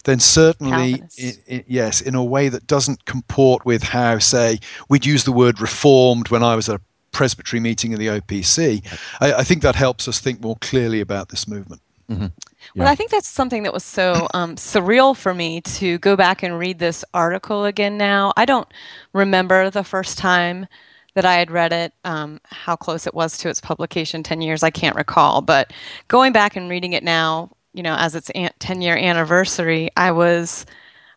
then 0.04 0.20
certainly, 0.20 1.02
in, 1.16 1.32
in, 1.46 1.64
yes, 1.66 2.00
in 2.00 2.14
a 2.14 2.24
way 2.24 2.48
that 2.48 2.66
doesn't 2.66 3.04
comport 3.04 3.64
with 3.64 3.82
how, 3.82 4.18
say, 4.18 4.58
we'd 4.88 5.06
use 5.06 5.24
the 5.24 5.32
word 5.32 5.60
reformed 5.60 6.28
when 6.28 6.42
I 6.42 6.56
was 6.56 6.68
at 6.68 6.76
a 6.76 6.80
presbytery 7.12 7.60
meeting 7.60 7.92
in 7.92 7.98
the 7.98 8.06
OPC. 8.06 8.84
I, 9.20 9.34
I 9.34 9.44
think 9.44 9.62
that 9.62 9.74
helps 9.74 10.08
us 10.08 10.20
think 10.20 10.40
more 10.40 10.56
clearly 10.60 11.00
about 11.00 11.28
this 11.28 11.46
movement. 11.46 11.82
Mm-hmm. 12.10 12.26
Yeah. 12.74 12.84
Well, 12.84 12.92
I 12.92 12.94
think 12.94 13.10
that's 13.10 13.28
something 13.28 13.62
that 13.64 13.72
was 13.72 13.84
so 13.84 14.28
um, 14.34 14.56
surreal 14.56 15.16
for 15.16 15.34
me 15.34 15.60
to 15.62 15.98
go 15.98 16.16
back 16.16 16.42
and 16.42 16.58
read 16.58 16.78
this 16.78 17.04
article 17.14 17.64
again 17.64 17.96
now. 17.96 18.32
I 18.36 18.44
don't 18.44 18.68
remember 19.12 19.70
the 19.70 19.84
first 19.84 20.18
time 20.18 20.66
that 21.14 21.24
I 21.24 21.34
had 21.34 21.50
read 21.50 21.72
it, 21.72 21.92
um, 22.04 22.40
how 22.44 22.76
close 22.76 23.06
it 23.06 23.14
was 23.14 23.36
to 23.38 23.48
its 23.48 23.60
publication 23.60 24.22
10 24.22 24.42
years, 24.42 24.62
I 24.62 24.70
can't 24.70 24.94
recall. 24.94 25.40
But 25.42 25.72
going 26.06 26.32
back 26.32 26.54
and 26.54 26.70
reading 26.70 26.92
it 26.92 27.02
now, 27.02 27.50
you 27.72 27.82
know, 27.82 27.96
as 27.98 28.14
its 28.14 28.30
10 28.58 28.82
year 28.82 28.96
anniversary, 28.96 29.90
I 29.96 30.12
was 30.12 30.66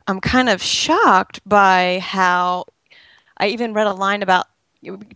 I'm 0.08 0.20
kind 0.20 0.50
of 0.50 0.62
shocked 0.62 1.40
by 1.48 2.00
how 2.02 2.66
I 3.38 3.48
even 3.48 3.74
read 3.74 3.88
a 3.88 3.94
line 3.94 4.22
about 4.22 4.48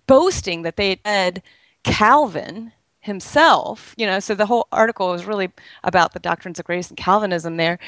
boasting 0.08 0.62
that 0.62 0.78
they 0.78 0.90
had 0.90 1.00
read 1.06 1.44
Calvin 1.84 2.72
himself. 3.08 3.96
You 3.98 4.06
know, 4.06 4.20
so 4.20 4.36
the 4.36 4.46
whole 4.46 4.68
article 4.72 5.10
was 5.10 5.26
really 5.26 5.50
about 5.84 6.14
the 6.14 6.20
doctrines 6.20 6.60
of 6.60 6.66
grace 6.66 6.90
and 6.90 6.98
Calvinism 6.98 7.58
there, 7.58 7.80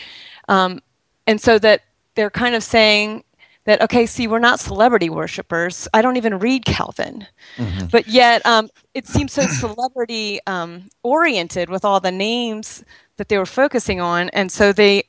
um, 0.47 0.81
and 1.27 1.39
so 1.39 1.59
that 1.59 1.81
they're 2.15 2.31
kind 2.31 2.55
of 2.55 2.63
saying 2.63 3.23
that 3.65 3.81
okay, 3.83 4.07
see, 4.07 4.27
we're 4.27 4.39
not 4.39 4.59
celebrity 4.59 5.11
worshippers. 5.11 5.88
I 5.93 6.01
don't 6.01 6.17
even 6.17 6.39
read 6.39 6.65
Calvin, 6.65 7.27
mm-hmm. 7.57 7.85
but 7.91 8.07
yet 8.07 8.43
um, 8.45 8.69
it 8.95 9.07
seems 9.07 9.31
so 9.33 9.43
celebrity 9.43 10.39
um, 10.47 10.89
oriented 11.03 11.69
with 11.69 11.85
all 11.85 11.99
the 11.99 12.11
names 12.11 12.83
that 13.17 13.29
they 13.29 13.38
were 13.38 13.45
focusing 13.45 14.01
on, 14.01 14.29
and 14.29 14.51
so 14.51 14.73
they 14.73 15.03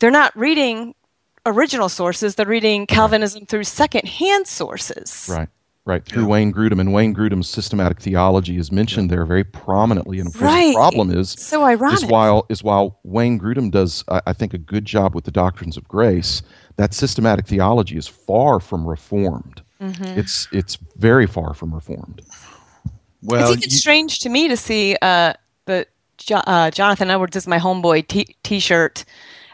they're 0.00 0.10
not 0.10 0.36
reading 0.36 0.94
original 1.46 1.88
sources; 1.88 2.34
they're 2.34 2.44
reading 2.44 2.86
Calvinism 2.86 3.46
through 3.46 3.64
secondhand 3.64 4.46
sources. 4.46 5.28
Right 5.30 5.48
right 5.86 6.04
through 6.04 6.22
yeah. 6.22 6.28
Wayne 6.28 6.52
Grudem, 6.52 6.80
and 6.80 6.92
Wayne 6.92 7.14
Grudem's 7.14 7.48
systematic 7.48 8.00
theology 8.00 8.56
is 8.56 8.72
mentioned 8.72 9.10
yeah. 9.10 9.16
there 9.16 9.26
very 9.26 9.44
prominently. 9.44 10.18
And 10.18 10.28
of 10.28 10.34
course, 10.34 10.42
right. 10.42 10.68
the 10.68 10.74
problem 10.74 11.10
is 11.16 11.30
so 11.30 11.62
ironic. 11.62 12.02
Is 12.02 12.06
while 12.06 12.46
is 12.48 12.62
while 12.62 12.98
Wayne 13.04 13.38
Grudem 13.38 13.70
does, 13.70 14.04
I, 14.08 14.22
I 14.28 14.32
think, 14.32 14.54
a 14.54 14.58
good 14.58 14.84
job 14.84 15.14
with 15.14 15.24
the 15.24 15.30
doctrines 15.30 15.76
of 15.76 15.86
grace, 15.86 16.42
that 16.76 16.94
systematic 16.94 17.46
theology 17.46 17.96
is 17.96 18.08
far 18.08 18.60
from 18.60 18.86
reformed. 18.86 19.62
Mm-hmm. 19.80 20.18
It's 20.18 20.48
it's 20.52 20.76
very 20.96 21.26
far 21.26 21.54
from 21.54 21.74
reformed. 21.74 22.22
Well, 23.22 23.52
it's 23.52 23.58
even 23.58 23.70
you, 23.70 23.76
strange 23.76 24.20
to 24.20 24.28
me 24.28 24.48
to 24.48 24.56
see 24.56 24.96
uh, 25.00 25.34
the 25.66 25.86
uh, 26.30 26.70
Jonathan 26.70 27.10
Edwards 27.10 27.36
is 27.36 27.46
my 27.46 27.58
homeboy 27.58 28.06
t- 28.06 28.36
T-shirt 28.42 29.04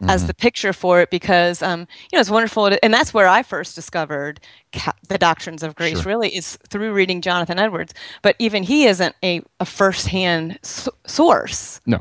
mm-hmm. 0.01 0.11
as 0.11 0.27
the 0.27 0.35
picture 0.35 0.73
for 0.73 1.01
it 1.01 1.11
because 1.11 1.63
um, 1.63 1.81
you 1.81 2.17
know 2.17 2.21
it's 2.21 2.31
wonderful, 2.31 2.71
and 2.83 2.93
that's 2.93 3.13
where 3.15 3.29
I 3.29 3.43
first 3.43 3.75
discovered 3.75 4.41
ca- 4.73 4.95
the 5.09 5.19
doctrines 5.19 5.63
of 5.63 5.75
grace. 5.75 6.03
Sure. 6.03 6.11
Really, 6.11 6.35
is 6.35 6.57
through 6.69 6.93
reading 6.93 7.21
Jonathan 7.21 7.59
Edwards. 7.59 7.95
But 8.23 8.37
even 8.39 8.63
he 8.63 8.87
isn't 8.87 9.15
a, 9.23 9.43
a 9.59 9.65
first-hand 9.65 10.59
so- 10.63 10.95
source. 11.07 11.81
No. 11.87 12.01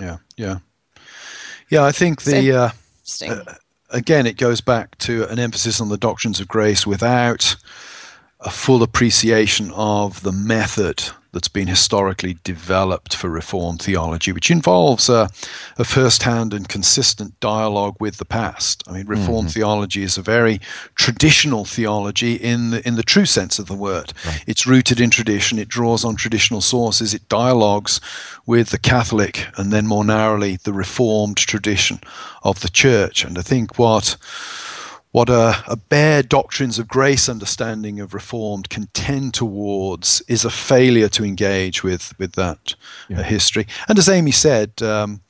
Yeah. 0.00 0.18
Yeah. 0.36 0.58
Yeah. 1.70 1.84
I 1.84 1.92
think 1.92 2.22
the. 2.22 2.52
Uh, 2.52 2.70
uh, 3.26 3.54
again, 3.90 4.26
it 4.26 4.36
goes 4.36 4.60
back 4.60 4.98
to 4.98 5.24
an 5.28 5.38
emphasis 5.38 5.80
on 5.80 5.88
the 5.88 5.96
doctrines 5.96 6.40
of 6.40 6.48
grace 6.48 6.86
without 6.86 7.56
a 8.40 8.50
full 8.50 8.82
appreciation 8.82 9.70
of 9.72 10.22
the 10.22 10.32
method 10.32 11.02
that's 11.32 11.48
been 11.48 11.68
historically 11.68 12.38
developed 12.42 13.14
for 13.14 13.28
Reformed 13.28 13.82
theology, 13.82 14.32
which 14.32 14.50
involves 14.50 15.08
a, 15.08 15.28
a 15.76 15.84
first-hand 15.84 16.54
and 16.54 16.68
consistent 16.68 17.38
dialogue 17.40 17.96
with 18.00 18.16
the 18.16 18.24
past. 18.24 18.82
I 18.88 18.92
mean, 18.92 19.06
Reformed 19.06 19.48
mm-hmm. 19.48 19.60
theology 19.60 20.02
is 20.02 20.16
a 20.16 20.22
very 20.22 20.60
traditional 20.94 21.64
theology 21.64 22.34
in 22.34 22.70
the, 22.70 22.86
in 22.88 22.94
the 22.96 23.02
true 23.02 23.26
sense 23.26 23.58
of 23.58 23.66
the 23.66 23.74
word. 23.74 24.12
Right. 24.24 24.42
It's 24.46 24.66
rooted 24.66 25.00
in 25.00 25.10
tradition. 25.10 25.58
It 25.58 25.68
draws 25.68 26.04
on 26.04 26.16
traditional 26.16 26.60
sources. 26.60 27.12
It 27.12 27.28
dialogues 27.28 28.00
with 28.46 28.70
the 28.70 28.78
Catholic 28.78 29.46
and 29.56 29.72
then 29.72 29.86
more 29.86 30.04
narrowly 30.04 30.56
the 30.56 30.72
Reformed 30.72 31.36
tradition 31.36 32.00
of 32.42 32.60
the 32.60 32.70
Church. 32.70 33.24
And 33.24 33.38
I 33.38 33.42
think 33.42 33.78
what 33.78 34.16
what 35.12 35.30
a, 35.30 35.54
a, 35.66 35.76
bare 35.76 36.22
doctrines 36.22 36.78
of 36.78 36.86
grace 36.86 37.28
understanding 37.28 37.98
of 37.98 38.12
reformed 38.12 38.68
can 38.68 38.88
tend 38.92 39.34
towards 39.34 40.22
is 40.28 40.44
a 40.44 40.50
failure 40.50 41.08
to 41.08 41.24
engage 41.24 41.82
with 41.82 42.16
with 42.18 42.32
that 42.32 42.74
yeah. 43.08 43.20
uh, 43.20 43.22
history. 43.22 43.66
And 43.88 43.98
as 43.98 44.08
Aimee 44.08 44.32
said, 44.32 44.82
um, 44.82 45.22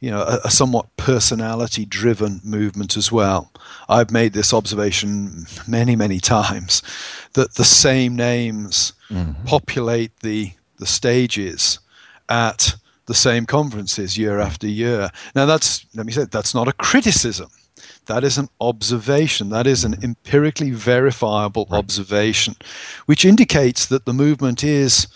you 0.00 0.10
know, 0.10 0.22
a, 0.22 0.40
a 0.44 0.50
somewhat 0.50 0.94
personality 0.96 1.84
driven 1.84 2.40
movement 2.44 2.96
as 2.96 3.10
well. 3.12 3.52
I've 3.88 4.10
made 4.10 4.32
this 4.32 4.52
observation 4.54 5.46
many, 5.66 5.96
many 5.96 6.20
times 6.20 6.82
that 7.34 7.54
the 7.54 7.64
same 7.64 8.16
names 8.16 8.92
mm-hmm. 9.10 9.44
populate 9.44 10.18
the 10.20 10.52
the 10.78 10.86
stages 10.86 11.78
at 12.28 12.74
the 13.06 13.14
same 13.14 13.46
conferences 13.46 14.18
year 14.18 14.40
after 14.40 14.66
year. 14.66 15.10
Now 15.34 15.46
that's 15.46 15.86
let 15.94 16.06
me 16.06 16.12
say 16.12 16.24
that's 16.24 16.54
not 16.54 16.68
a 16.68 16.72
criticism 16.72 17.50
that 18.06 18.24
is 18.24 18.38
an 18.38 18.48
observation. 18.60 19.50
That 19.50 19.66
is 19.66 19.84
an 19.84 20.02
empirically 20.02 20.70
verifiable 20.70 21.66
right. 21.70 21.78
observation, 21.78 22.56
which 23.06 23.24
indicates 23.24 23.86
that 23.86 24.04
the 24.04 24.12
movement 24.12 24.64
is 24.64 25.06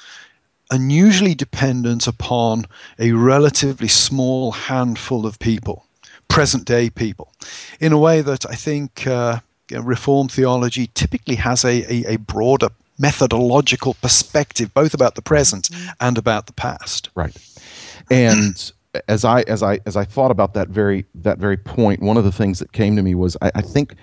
unusually 0.70 1.35
dependent 1.35 2.06
upon 2.06 2.66
a 2.99 3.12
relatively 3.12 3.88
small 3.88 4.52
handful 4.52 5.26
of 5.26 5.38
people, 5.38 5.85
present 6.28 6.64
day 6.64 6.90
people, 6.90 7.32
in 7.80 7.92
a 7.92 7.99
way 7.99 8.20
that 8.20 8.47
I 8.49 8.54
think 8.54 9.06
uh, 9.06 9.40
Reformed 9.73 10.32
theology 10.32 10.90
typically 10.94 11.37
has 11.37 11.64
a, 11.64 11.92
a, 11.92 12.14
a, 12.14 12.16
broader 12.16 12.70
methodological 12.99 13.94
perspective, 13.94 14.75
both 14.75 14.94
about 14.94 15.14
the 15.14 15.23
present 15.23 15.68
mm. 15.68 15.88
and 16.00 16.18
about 16.18 16.47
the 16.47 16.52
past. 16.52 17.09
Right. 17.14 17.37
And 18.11 18.73
as 19.09 19.25
I 19.25 19.42
as 19.42 19.62
I 19.62 19.78
as 19.87 19.97
I 19.97 20.04
thought 20.04 20.30
about 20.30 20.54
that 20.54 20.68
very 20.68 21.04
that 21.14 21.38
very 21.38 21.56
point, 21.56 22.02
one 22.02 22.16
of 22.16 22.25
the 22.25 22.32
things 22.32 22.59
that 22.59 22.73
came 22.73 22.97
to 22.97 23.02
me 23.02 23.14
was 23.14 23.37
I, 23.40 23.50
I 23.54 23.62
think, 23.62 23.94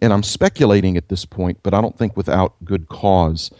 and 0.00 0.12
I'm 0.12 0.22
speculating 0.22 0.96
at 0.96 1.08
this 1.08 1.24
point, 1.24 1.58
but 1.62 1.74
I 1.74 1.80
don't 1.80 1.96
think 1.96 2.16
without 2.16 2.54
good 2.64 2.88
cause, 2.88 3.50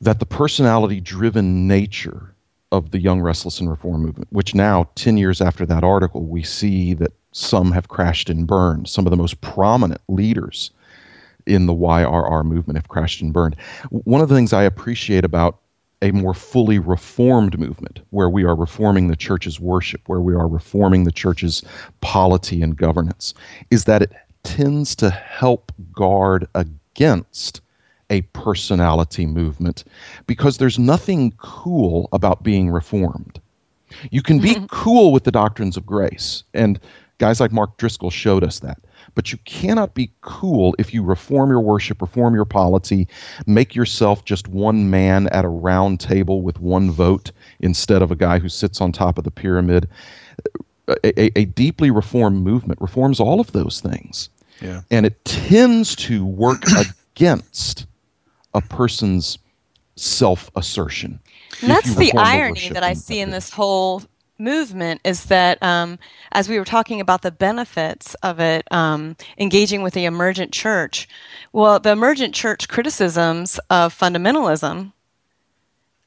that 0.00 0.18
the 0.18 0.26
personality-driven 0.26 1.66
nature 1.66 2.34
of 2.72 2.92
the 2.92 3.00
Young, 3.00 3.20
Restless, 3.20 3.60
and 3.60 3.68
Reform 3.68 4.02
movement, 4.02 4.28
which 4.32 4.54
now, 4.54 4.88
ten 4.94 5.16
years 5.16 5.40
after 5.40 5.66
that 5.66 5.84
article, 5.84 6.24
we 6.24 6.42
see 6.42 6.94
that 6.94 7.12
some 7.32 7.72
have 7.72 7.88
crashed 7.88 8.30
and 8.30 8.46
burned. 8.46 8.88
Some 8.88 9.06
of 9.06 9.10
the 9.10 9.16
most 9.16 9.40
prominent 9.40 10.00
leaders 10.08 10.70
in 11.46 11.66
the 11.66 11.74
YRR 11.74 12.44
movement 12.44 12.76
have 12.76 12.88
crashed 12.88 13.20
and 13.20 13.32
burned. 13.32 13.56
One 13.90 14.20
of 14.20 14.28
the 14.28 14.34
things 14.34 14.52
I 14.52 14.62
appreciate 14.62 15.24
about 15.24 15.58
a 16.02 16.10
more 16.12 16.34
fully 16.34 16.78
reformed 16.78 17.58
movement 17.58 18.00
where 18.10 18.30
we 18.30 18.44
are 18.44 18.54
reforming 18.54 19.08
the 19.08 19.16
church's 19.16 19.60
worship, 19.60 20.00
where 20.06 20.20
we 20.20 20.34
are 20.34 20.48
reforming 20.48 21.04
the 21.04 21.12
church's 21.12 21.62
polity 22.00 22.62
and 22.62 22.76
governance, 22.76 23.34
is 23.70 23.84
that 23.84 24.02
it 24.02 24.12
tends 24.42 24.94
to 24.96 25.10
help 25.10 25.72
guard 25.92 26.46
against 26.54 27.60
a 28.08 28.22
personality 28.22 29.26
movement 29.26 29.84
because 30.26 30.58
there's 30.58 30.78
nothing 30.78 31.32
cool 31.38 32.08
about 32.12 32.42
being 32.42 32.70
reformed. 32.70 33.40
You 34.10 34.22
can 34.22 34.40
be 34.40 34.54
mm-hmm. 34.54 34.66
cool 34.66 35.12
with 35.12 35.24
the 35.24 35.32
doctrines 35.32 35.76
of 35.76 35.86
grace, 35.86 36.44
and 36.54 36.80
guys 37.18 37.40
like 37.40 37.52
Mark 37.52 37.76
Driscoll 37.76 38.10
showed 38.10 38.44
us 38.44 38.60
that. 38.60 38.78
But 39.14 39.32
you 39.32 39.38
cannot 39.44 39.94
be 39.94 40.10
cool 40.20 40.74
if 40.78 40.94
you 40.94 41.02
reform 41.02 41.50
your 41.50 41.60
worship, 41.60 42.00
reform 42.00 42.34
your 42.34 42.44
polity, 42.44 43.08
make 43.46 43.74
yourself 43.74 44.24
just 44.24 44.48
one 44.48 44.90
man 44.90 45.28
at 45.28 45.44
a 45.44 45.48
round 45.48 46.00
table 46.00 46.42
with 46.42 46.60
one 46.60 46.90
vote 46.90 47.32
instead 47.60 48.02
of 48.02 48.10
a 48.10 48.16
guy 48.16 48.38
who 48.38 48.48
sits 48.48 48.80
on 48.80 48.92
top 48.92 49.18
of 49.18 49.24
the 49.24 49.30
pyramid. 49.30 49.88
A, 50.88 51.20
a, 51.20 51.40
a 51.40 51.44
deeply 51.44 51.90
reformed 51.90 52.42
movement 52.42 52.80
reforms 52.80 53.20
all 53.20 53.40
of 53.40 53.52
those 53.52 53.80
things. 53.80 54.28
Yeah. 54.60 54.82
And 54.90 55.06
it 55.06 55.24
tends 55.24 55.94
to 55.96 56.24
work 56.24 56.64
against 57.14 57.86
a 58.54 58.60
person's 58.60 59.38
self 59.96 60.50
assertion. 60.56 61.20
That's 61.62 61.94
the 61.94 62.12
irony 62.14 62.70
that 62.70 62.82
I 62.82 62.94
see 62.94 63.20
in 63.20 63.30
this 63.30 63.50
whole 63.50 64.02
movement 64.40 65.00
is 65.04 65.26
that 65.26 65.62
um, 65.62 65.98
as 66.32 66.48
we 66.48 66.58
were 66.58 66.64
talking 66.64 67.00
about 67.00 67.22
the 67.22 67.30
benefits 67.30 68.14
of 68.16 68.40
it 68.40 68.66
um, 68.72 69.16
engaging 69.38 69.82
with 69.82 69.94
the 69.94 70.04
emergent 70.04 70.52
church 70.52 71.08
well 71.52 71.78
the 71.78 71.90
emergent 71.90 72.34
church 72.34 72.68
criticisms 72.68 73.60
of 73.70 73.96
fundamentalism 73.96 74.92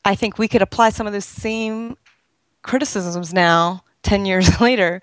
i 0.04 0.16
think 0.16 0.38
we 0.38 0.48
could 0.48 0.62
apply 0.62 0.90
some 0.90 1.08
of 1.08 1.14
those 1.14 1.26
same 1.26 1.96
criticisms 2.64 3.34
now 3.34 3.84
10 4.02 4.26
years 4.32 4.60
later 4.60 5.02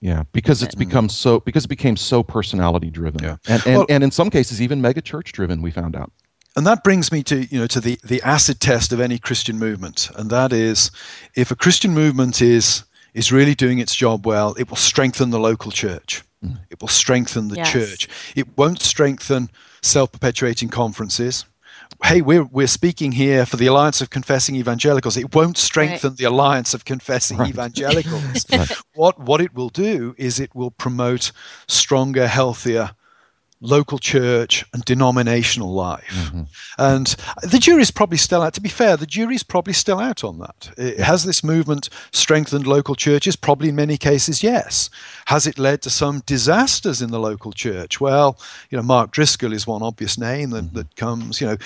yeah, 0.00 0.24
because 0.32 0.62
it's 0.62 0.74
become 0.74 1.08
so 1.08 1.40
because 1.40 1.64
it 1.64 1.68
became 1.68 1.96
so 1.96 2.22
personality 2.22 2.90
driven, 2.90 3.24
yeah. 3.24 3.36
and 3.48 3.66
and, 3.66 3.76
well, 3.78 3.86
and 3.88 4.04
in 4.04 4.10
some 4.10 4.28
cases 4.28 4.60
even 4.60 4.80
mega 4.80 5.00
church 5.00 5.32
driven. 5.32 5.62
We 5.62 5.70
found 5.70 5.96
out 5.96 6.12
and 6.56 6.66
that 6.66 6.82
brings 6.82 7.12
me 7.12 7.22
to 7.24 7.44
you 7.44 7.60
know 7.60 7.66
to 7.68 7.80
the 7.80 8.00
the 8.02 8.22
acid 8.22 8.60
test 8.60 8.92
of 8.92 9.00
any 9.00 9.18
Christian 9.18 9.58
movement, 9.58 10.10
and 10.16 10.30
that 10.30 10.52
is, 10.52 10.90
if 11.34 11.50
a 11.50 11.56
Christian 11.56 11.92
movement 11.92 12.40
is 12.40 12.84
is 13.14 13.30
really 13.30 13.54
doing 13.54 13.78
its 13.78 13.94
job 13.94 14.26
well, 14.26 14.54
it 14.58 14.68
will 14.68 14.76
strengthen 14.76 15.30
the 15.30 15.38
local 15.38 15.70
church. 15.70 16.22
Mm. 16.44 16.58
It 16.70 16.80
will 16.80 16.88
strengthen 16.88 17.48
the 17.48 17.56
yes. 17.56 17.72
church. 17.72 18.08
It 18.34 18.58
won't 18.58 18.80
strengthen 18.82 19.48
self-perpetuating 19.82 20.68
conferences. 20.68 21.46
hey, 22.04 22.20
we're, 22.20 22.44
we're 22.44 22.66
speaking 22.66 23.12
here 23.12 23.46
for 23.46 23.56
the 23.56 23.66
Alliance 23.66 24.02
of 24.02 24.10
Confessing 24.10 24.54
Evangelicals. 24.56 25.16
It 25.16 25.34
won't 25.34 25.56
strengthen 25.56 26.10
right. 26.10 26.18
the 26.18 26.24
Alliance 26.24 26.74
of 26.74 26.84
Confessing 26.84 27.38
right. 27.38 27.48
Evangelicals. 27.48 28.44
right. 28.52 28.70
What, 28.94 29.18
what 29.18 29.40
it 29.40 29.54
will 29.54 29.70
do 29.70 30.14
is 30.18 30.38
it 30.38 30.54
will 30.54 30.72
promote 30.72 31.32
stronger, 31.68 32.26
healthier 32.26 32.90
local 33.60 33.98
church 33.98 34.64
and 34.72 34.84
denominational 34.84 35.72
life. 35.72 36.10
Mm-hmm. 36.10 36.42
And 36.78 37.06
the 37.42 37.58
jury's 37.58 37.90
probably 37.90 38.18
still 38.18 38.42
out. 38.42 38.54
To 38.54 38.60
be 38.60 38.68
fair, 38.68 38.96
the 38.96 39.06
jury's 39.06 39.42
probably 39.42 39.72
still 39.72 39.98
out 39.98 40.24
on 40.24 40.38
that. 40.38 40.70
It, 40.76 41.00
has 41.00 41.24
this 41.24 41.42
movement 41.42 41.88
strengthened 42.12 42.66
local 42.66 42.94
churches? 42.94 43.34
Probably 43.34 43.70
in 43.70 43.76
many 43.76 43.96
cases, 43.96 44.42
yes. 44.42 44.90
Has 45.26 45.46
it 45.46 45.58
led 45.58 45.82
to 45.82 45.90
some 45.90 46.22
disasters 46.26 47.00
in 47.00 47.10
the 47.10 47.20
local 47.20 47.52
church? 47.52 48.00
Well, 48.00 48.38
you 48.70 48.76
know, 48.76 48.82
Mark 48.82 49.10
Driscoll 49.10 49.52
is 49.52 49.66
one 49.66 49.82
obvious 49.82 50.18
name 50.18 50.50
that, 50.50 50.64
mm-hmm. 50.66 50.76
that 50.76 50.96
comes, 50.96 51.40
you 51.40 51.46
know, 51.46 51.56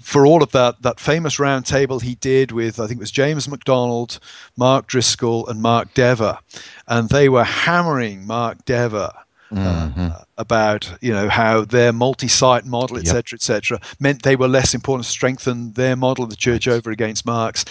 for 0.00 0.24
all 0.24 0.42
of 0.42 0.50
that 0.52 0.80
that 0.80 0.98
famous 0.98 1.36
roundtable 1.36 2.00
he 2.00 2.14
did 2.14 2.52
with 2.52 2.80
I 2.80 2.86
think 2.86 2.98
it 2.98 3.02
was 3.02 3.10
James 3.10 3.46
MacDonald, 3.46 4.18
Mark 4.56 4.86
Driscoll, 4.86 5.46
and 5.46 5.60
Mark 5.60 5.92
Dever, 5.92 6.38
and 6.88 7.10
they 7.10 7.28
were 7.28 7.44
hammering 7.44 8.26
Mark 8.26 8.64
Dever 8.64 9.12
mm-hmm. 9.52 10.00
uh, 10.00 10.24
about 10.38 10.92
you 11.00 11.12
know 11.12 11.28
how 11.28 11.64
their 11.64 11.92
multi-site 11.92 12.64
model, 12.64 12.96
etc., 12.96 13.16
yep. 13.16 13.34
etc., 13.34 13.80
meant 13.98 14.22
they 14.22 14.36
were 14.36 14.48
less 14.48 14.74
important, 14.74 15.06
strengthened 15.06 15.74
their 15.74 15.96
model 15.96 16.24
of 16.24 16.30
the 16.30 16.36
church 16.36 16.68
over 16.68 16.90
against 16.90 17.26
Mark's. 17.26 17.64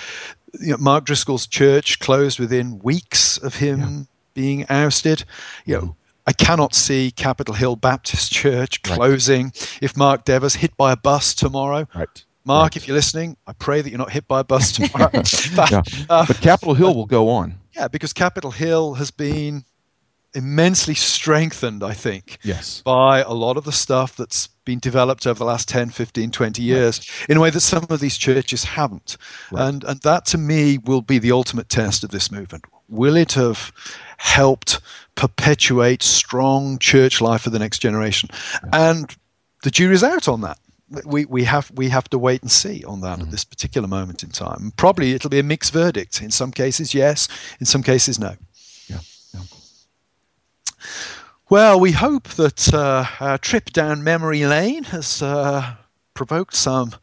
You 0.60 0.72
know, 0.72 0.78
Mark 0.78 1.06
Driscoll's 1.06 1.46
church 1.46 2.00
closed 2.00 2.40
within 2.40 2.80
weeks 2.80 3.38
of 3.38 3.56
him 3.56 3.80
yeah. 3.80 4.04
being 4.34 4.66
ousted. 4.70 5.24
You 5.66 5.76
know, 5.76 5.96
I 6.26 6.34
cannot 6.34 6.76
see 6.76 7.12
Capitol 7.12 7.56
Hill 7.56 7.76
Baptist 7.76 8.32
Church 8.34 8.82
closing 8.84 9.46
right. 9.46 9.80
if 9.82 9.98
Mark 9.98 10.26
Dever's 10.26 10.56
hit 10.56 10.76
by 10.78 10.92
a 10.92 10.98
bus 10.98 11.34
tomorrow. 11.34 11.88
Right. 11.96 12.26
Mark, 12.46 12.64
right. 12.64 12.78
if 12.78 12.88
you're 12.88 12.96
listening, 12.96 13.38
I 13.48 13.54
pray 13.54 13.82
that 13.82 13.90
you're 13.90 14.00
not 14.00 14.12
hit 14.12 14.28
by 14.28 14.42
a 14.42 14.44
bus 14.44 14.72
tomorrow. 14.74 15.10
but, 15.12 15.72
yeah. 15.72 15.82
uh, 16.10 16.26
but 16.26 16.40
Capitol 16.42 16.74
Hill 16.74 16.96
will 16.96 17.06
go 17.06 17.30
on. 17.30 17.56
Yeah, 17.76 17.88
because 17.88 18.14
Capitol 18.14 18.52
Hill 18.52 18.96
has 18.96 19.12
been 19.12 19.66
immensely 20.34 20.94
strengthened, 20.94 21.84
I 21.84 21.94
think, 21.94 22.38
yes. 22.44 22.82
by 22.82 23.22
a 23.22 23.34
lot 23.34 23.58
of 23.58 23.64
the 23.64 23.72
stuff 23.72 24.16
that's 24.16 24.48
been 24.66 24.80
developed 24.80 25.26
over 25.26 25.40
the 25.40 25.46
last 25.46 25.68
10, 25.68 25.90
15, 25.90 26.32
20 26.32 26.62
years 26.62 27.00
right. 27.00 27.30
in 27.30 27.38
a 27.38 27.42
way 27.42 27.50
that 27.50 27.60
some 27.62 27.86
of 27.90 28.00
these 28.00 28.18
churches 28.18 28.64
haven't. 28.64 29.18
Right. 29.52 29.68
And, 29.68 29.84
and 29.84 30.02
that 30.02 30.26
to 30.28 30.38
me 30.38 30.78
will 30.78 31.02
be 31.02 31.18
the 31.18 31.32
ultimate 31.32 31.70
test 31.70 32.04
of 32.04 32.12
this 32.12 32.32
movement. 32.32 32.66
Will 32.88 33.16
it 33.16 33.34
have 33.34 33.72
helped 34.18 34.80
perpetuate 35.16 36.04
strong 36.04 36.78
church 36.80 37.22
life 37.22 37.42
for 37.42 37.50
the 37.50 37.60
next 37.60 37.80
generation? 37.80 38.30
And 38.72 39.16
the 39.64 39.72
jury's 39.72 40.04
out 40.04 40.28
on 40.28 40.42
that. 40.42 40.60
We, 41.06 41.26
we 41.26 41.44
have 41.44 41.72
we 41.76 41.90
have 41.90 42.10
to 42.10 42.18
wait 42.18 42.42
and 42.42 42.50
see 42.50 42.84
on 42.84 43.02
that 43.02 43.20
mm-hmm. 43.20 43.26
at 43.26 43.32
this 43.32 43.46
particular 43.46 43.88
moment 43.88 44.24
in 44.24 44.32
time. 44.32 44.74
Probably 44.76 45.14
it'll 45.14 45.30
be 45.30 45.38
a 45.38 45.44
mixed 45.44 45.72
verdict. 45.72 46.20
In 46.20 46.32
some 46.32 46.52
cases, 46.52 46.96
yes. 46.96 47.28
In 47.60 47.68
some 47.68 47.84
cases, 47.84 48.18
no. 48.18 48.36
Well, 51.50 51.80
we 51.80 51.94
hope 51.94 52.28
that 52.30 52.72
uh, 52.72 53.06
our 53.20 53.40
trip 53.40 53.72
down 53.72 54.04
memory 54.04 54.46
lane 54.46 54.84
has 54.84 55.20
uh, 55.24 55.78
provoked 56.14 56.54
some 56.54 56.94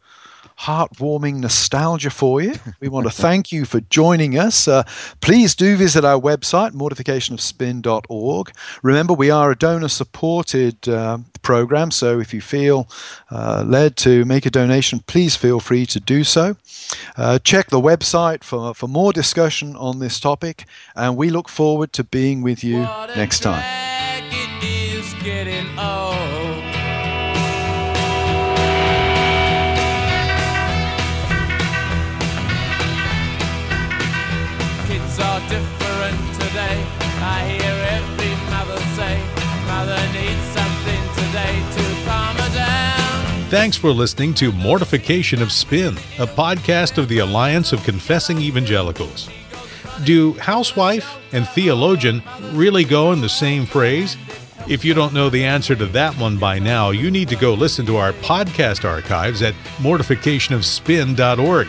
heartwarming 0.61 1.41
nostalgia 1.41 2.11
for 2.11 2.41
you. 2.41 2.55
We 2.81 2.89
want 2.89 3.07
to 3.07 3.13
thank 3.13 3.51
you 3.51 3.65
for 3.65 3.81
joining 3.81 4.39
us. 4.39 4.69
Uh, 4.69 4.85
please 5.21 5.57
do 5.57 5.77
visit 5.77 6.05
our 6.05 6.21
website, 6.21 6.71
mortificationofspin.org. 6.71 8.53
Remember, 8.85 9.15
we 9.15 9.31
are 9.31 9.51
a 9.51 9.57
donor 9.57 9.89
supported 9.89 10.89
uh, 10.89 11.19
program, 11.43 11.91
so 11.91 12.21
if 12.21 12.33
you 12.33 12.41
feel 12.41 12.89
uh, 13.33 13.65
led 13.67 13.97
to 13.97 14.25
make 14.27 14.47
a 14.47 14.51
donation, 14.51 15.01
please 15.09 15.35
feel 15.35 15.59
free 15.59 15.87
to 15.87 15.99
do 15.99 16.23
so. 16.23 16.57
Uh, 17.17 17.41
check 17.41 17.71
the 17.71 17.81
website 17.81 18.45
for, 18.45 18.75
for 18.75 18.87
more 18.87 19.13
discussion 19.13 19.75
on 19.75 19.99
this 19.99 20.21
topic, 20.21 20.67
and 20.95 21.17
we 21.17 21.31
look 21.31 21.49
forward 21.49 21.93
to 21.95 22.05
being 22.05 22.43
with 22.43 22.63
you 22.63 22.87
next 23.17 23.41
time 23.41 24.16
today. 36.57 36.81
I 37.21 37.45
hear 37.51 37.77
every 38.01 38.33
mother 38.51 38.81
say, 38.97 39.21
Mother 39.67 40.01
needs 40.17 40.41
something 40.57 41.03
today 41.15 41.55
to 41.77 41.83
calm 42.09 42.35
her 42.37 42.55
down. 42.55 43.51
Thanks 43.51 43.77
for 43.77 43.91
listening 43.91 44.33
to 44.35 44.53
Mortification 44.53 45.43
of 45.43 45.53
Spin, 45.53 45.99
a 46.19 46.27
podcast 46.27 46.97
of 46.97 47.09
the 47.11 47.19
Alliance 47.19 47.75
of 47.75 47.85
Confessing 47.85 48.41
Evangelicals. 48.41 49.29
Do 50.05 50.33
housewife 50.35 51.19
and 51.33 51.47
theologian 51.47 52.23
really 52.53 52.85
go 52.85 53.13
in 53.13 53.21
the 53.21 53.29
same 53.29 53.67
phrase? 53.67 54.17
If 54.67 54.83
you 54.83 54.95
don't 54.95 55.13
know 55.13 55.29
the 55.29 55.45
answer 55.45 55.77
to 55.77 55.85
that 55.87 56.17
one 56.17 56.39
by 56.39 56.59
now, 56.59 56.89
you 56.91 57.11
need 57.11 57.29
to 57.29 57.37
go 57.37 57.53
listen 57.53 57.85
to 57.87 57.99
our 57.99 58.13
podcast 58.15 58.89
archives 58.89 59.43
at 59.43 59.53
mortificationofspin.org. 59.77 61.69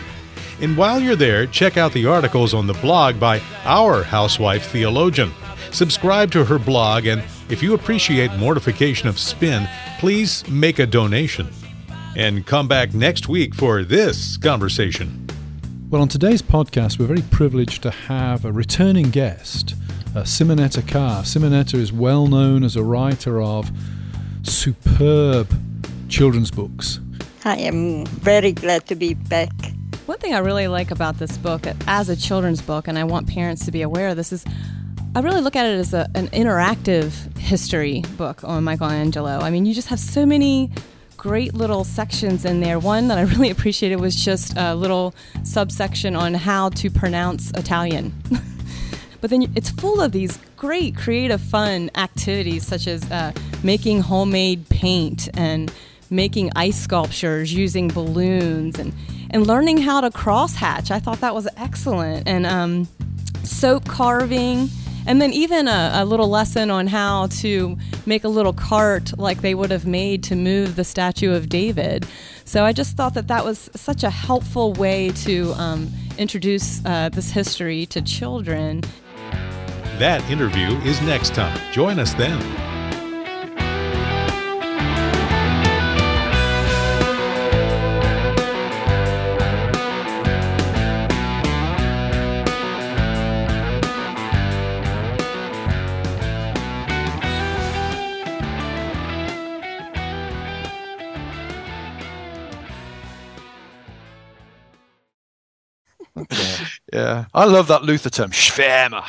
And 0.60 0.76
while 0.76 1.00
you're 1.00 1.16
there, 1.16 1.46
check 1.46 1.76
out 1.76 1.92
the 1.92 2.06
articles 2.06 2.52
on 2.52 2.66
the 2.66 2.74
blog 2.74 3.20
by 3.20 3.40
our 3.64 4.02
housewife 4.02 4.70
theologian. 4.70 5.32
Subscribe 5.70 6.32
to 6.32 6.44
her 6.44 6.58
blog, 6.58 7.06
and 7.06 7.22
if 7.48 7.62
you 7.62 7.74
appreciate 7.74 8.32
Mortification 8.34 9.08
of 9.08 9.18
Spin, 9.18 9.68
please 9.98 10.48
make 10.48 10.78
a 10.78 10.86
donation. 10.86 11.48
And 12.16 12.44
come 12.44 12.66
back 12.66 12.92
next 12.92 13.28
week 13.28 13.54
for 13.54 13.84
this 13.84 14.36
conversation. 14.36 15.28
Well, 15.90 16.02
on 16.02 16.08
today's 16.08 16.42
podcast, 16.42 16.98
we're 16.98 17.06
very 17.06 17.22
privileged 17.30 17.82
to 17.84 17.90
have 17.90 18.44
a 18.44 18.52
returning 18.52 19.10
guest 19.10 19.74
uh, 20.16 20.22
Simonetta 20.22 20.86
Carr. 20.86 21.22
Simonetta 21.22 21.74
is 21.74 21.92
well 21.92 22.26
known 22.26 22.64
as 22.64 22.76
a 22.76 22.82
writer 22.82 23.40
of 23.40 23.70
superb 24.42 25.48
children's 26.08 26.50
books. 26.50 26.98
I 27.44 27.56
am 27.58 28.04
very 28.06 28.52
glad 28.52 28.86
to 28.86 28.94
be 28.94 29.14
back. 29.14 29.52
One 30.08 30.16
thing 30.16 30.32
I 30.32 30.38
really 30.38 30.68
like 30.68 30.90
about 30.90 31.18
this 31.18 31.36
book 31.36 31.66
as 31.86 32.08
a 32.08 32.16
children's 32.16 32.62
book, 32.62 32.88
and 32.88 32.98
I 32.98 33.04
want 33.04 33.28
parents 33.28 33.66
to 33.66 33.70
be 33.70 33.82
aware 33.82 34.08
of 34.08 34.16
this, 34.16 34.32
is 34.32 34.42
I 35.14 35.20
really 35.20 35.42
look 35.42 35.54
at 35.54 35.66
it 35.66 35.78
as 35.78 35.92
a, 35.92 36.08
an 36.14 36.28
interactive 36.28 37.36
history 37.36 38.02
book 38.16 38.42
on 38.42 38.64
Michelangelo. 38.64 39.38
I 39.38 39.50
mean, 39.50 39.66
you 39.66 39.74
just 39.74 39.88
have 39.88 40.00
so 40.00 40.24
many 40.24 40.70
great 41.18 41.52
little 41.52 41.84
sections 41.84 42.46
in 42.46 42.60
there. 42.60 42.78
One 42.78 43.08
that 43.08 43.18
I 43.18 43.22
really 43.34 43.50
appreciated 43.50 44.00
was 44.00 44.16
just 44.16 44.56
a 44.56 44.74
little 44.74 45.14
subsection 45.42 46.16
on 46.16 46.32
how 46.32 46.70
to 46.70 46.88
pronounce 46.88 47.50
Italian. 47.50 48.14
But 49.20 49.30
then 49.30 49.52
it's 49.56 49.70
full 49.70 50.00
of 50.00 50.12
these 50.12 50.38
great 50.56 50.96
creative, 50.96 51.40
fun 51.40 51.90
activities 51.96 52.64
such 52.64 52.86
as 52.86 53.02
uh, 53.10 53.32
making 53.64 54.02
homemade 54.02 54.68
paint 54.68 55.28
and 55.34 55.72
making 56.10 56.50
ice 56.56 56.80
sculptures 56.80 57.52
using 57.52 57.88
balloons 57.88 58.78
and, 58.78 58.92
and 59.30 59.46
learning 59.46 59.78
how 59.78 60.00
to 60.00 60.10
crosshatch. 60.10 60.90
I 60.90 60.98
thought 60.98 61.20
that 61.20 61.34
was 61.34 61.48
excellent. 61.56 62.26
And 62.28 62.46
um, 62.46 62.88
soap 63.44 63.86
carving. 63.86 64.68
And 65.06 65.22
then 65.22 65.32
even 65.32 65.68
a, 65.68 65.92
a, 65.94 66.04
little 66.04 66.28
lesson 66.28 66.70
on 66.70 66.86
how 66.86 67.28
to 67.38 67.78
make 68.04 68.24
a 68.24 68.28
little 68.28 68.52
cart 68.52 69.18
like 69.18 69.40
they 69.40 69.54
would 69.54 69.70
have 69.70 69.86
made 69.86 70.22
to 70.24 70.36
move 70.36 70.76
the 70.76 70.84
statue 70.84 71.32
of 71.32 71.48
David. 71.48 72.06
So 72.44 72.64
I 72.64 72.72
just 72.72 72.96
thought 72.96 73.14
that 73.14 73.28
that 73.28 73.44
was 73.44 73.70
such 73.74 74.02
a 74.02 74.10
helpful 74.10 74.74
way 74.74 75.10
to 75.10 75.52
um, 75.54 75.90
introduce 76.18 76.84
uh, 76.84 77.08
this 77.08 77.30
history 77.30 77.86
to 77.86 78.02
children 78.02 78.82
that 79.98 80.22
interview 80.30 80.68
is 80.88 81.00
next 81.02 81.34
time. 81.34 81.58
Join 81.72 81.98
us 81.98 82.14
then. 82.14 82.67
yeah, 106.92 107.26
I 107.34 107.44
love 107.44 107.68
that 107.68 107.82
Luther 107.82 108.10
term, 108.10 108.30
Schwärmer. 108.30 109.04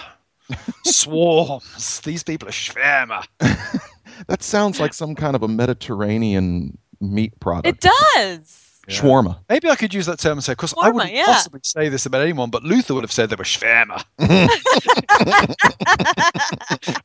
Swarms. 0.86 2.00
These 2.04 2.24
people 2.24 2.48
are 2.48 2.52
schwärmer. 2.52 3.26
that 4.28 4.44
sounds 4.44 4.80
like 4.80 4.94
some 4.94 5.16
kind 5.16 5.36
of 5.36 5.44
a 5.44 5.48
Mediterranean 5.48 6.78
meat 7.00 7.40
product. 7.40 7.68
It 7.68 7.92
does. 8.16 8.66
Yeah. 8.88 8.96
Shawarma. 8.96 9.40
Maybe 9.50 9.70
I 9.70 9.76
could 9.76 9.94
use 9.94 10.08
that 10.08 10.18
term 10.18 10.40
and 10.40 10.44
say, 10.44 10.54
because 10.54 10.74
I 10.82 10.90
wouldn't 10.90 11.14
yeah. 11.14 11.26
possibly 11.26 11.60
say 11.64 11.90
this 11.90 12.08
about 12.08 12.24
anyone, 12.24 12.50
but 12.50 12.64
Luther 12.64 12.96
would 12.96 13.04
have 13.04 13.12
said 13.12 13.30
they 13.30 13.36
were 13.36 13.44
schwärmer. 13.44 14.04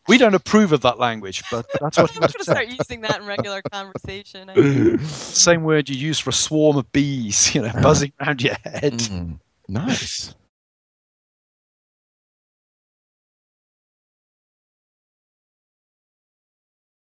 we 0.09 0.17
don't 0.17 0.35
approve 0.35 0.73
of 0.73 0.81
that 0.81 0.99
language, 0.99 1.43
but 1.51 1.67
that's 1.81 1.99
what 1.99 2.11
I'm 2.11 2.21
going 2.21 2.33
to 2.33 2.43
start 2.43 2.69
using 2.69 3.03
that 3.03 3.21
in 3.21 3.27
regular 3.27 3.61
conversation. 3.71 4.49
Same 5.09 5.65
word 5.65 5.91
you 5.91 5.97
use 5.97 6.19
for 6.19 6.31
a 6.31 6.35
swarm 6.35 6.79
of 6.79 6.91
bees, 6.93 7.55
you 7.55 7.61
know, 7.61 7.73
buzzing 7.83 8.13
around 8.19 8.41
your 8.41 8.57
head. 8.65 8.95
Mm, 8.95 9.39
nice. 9.69 10.35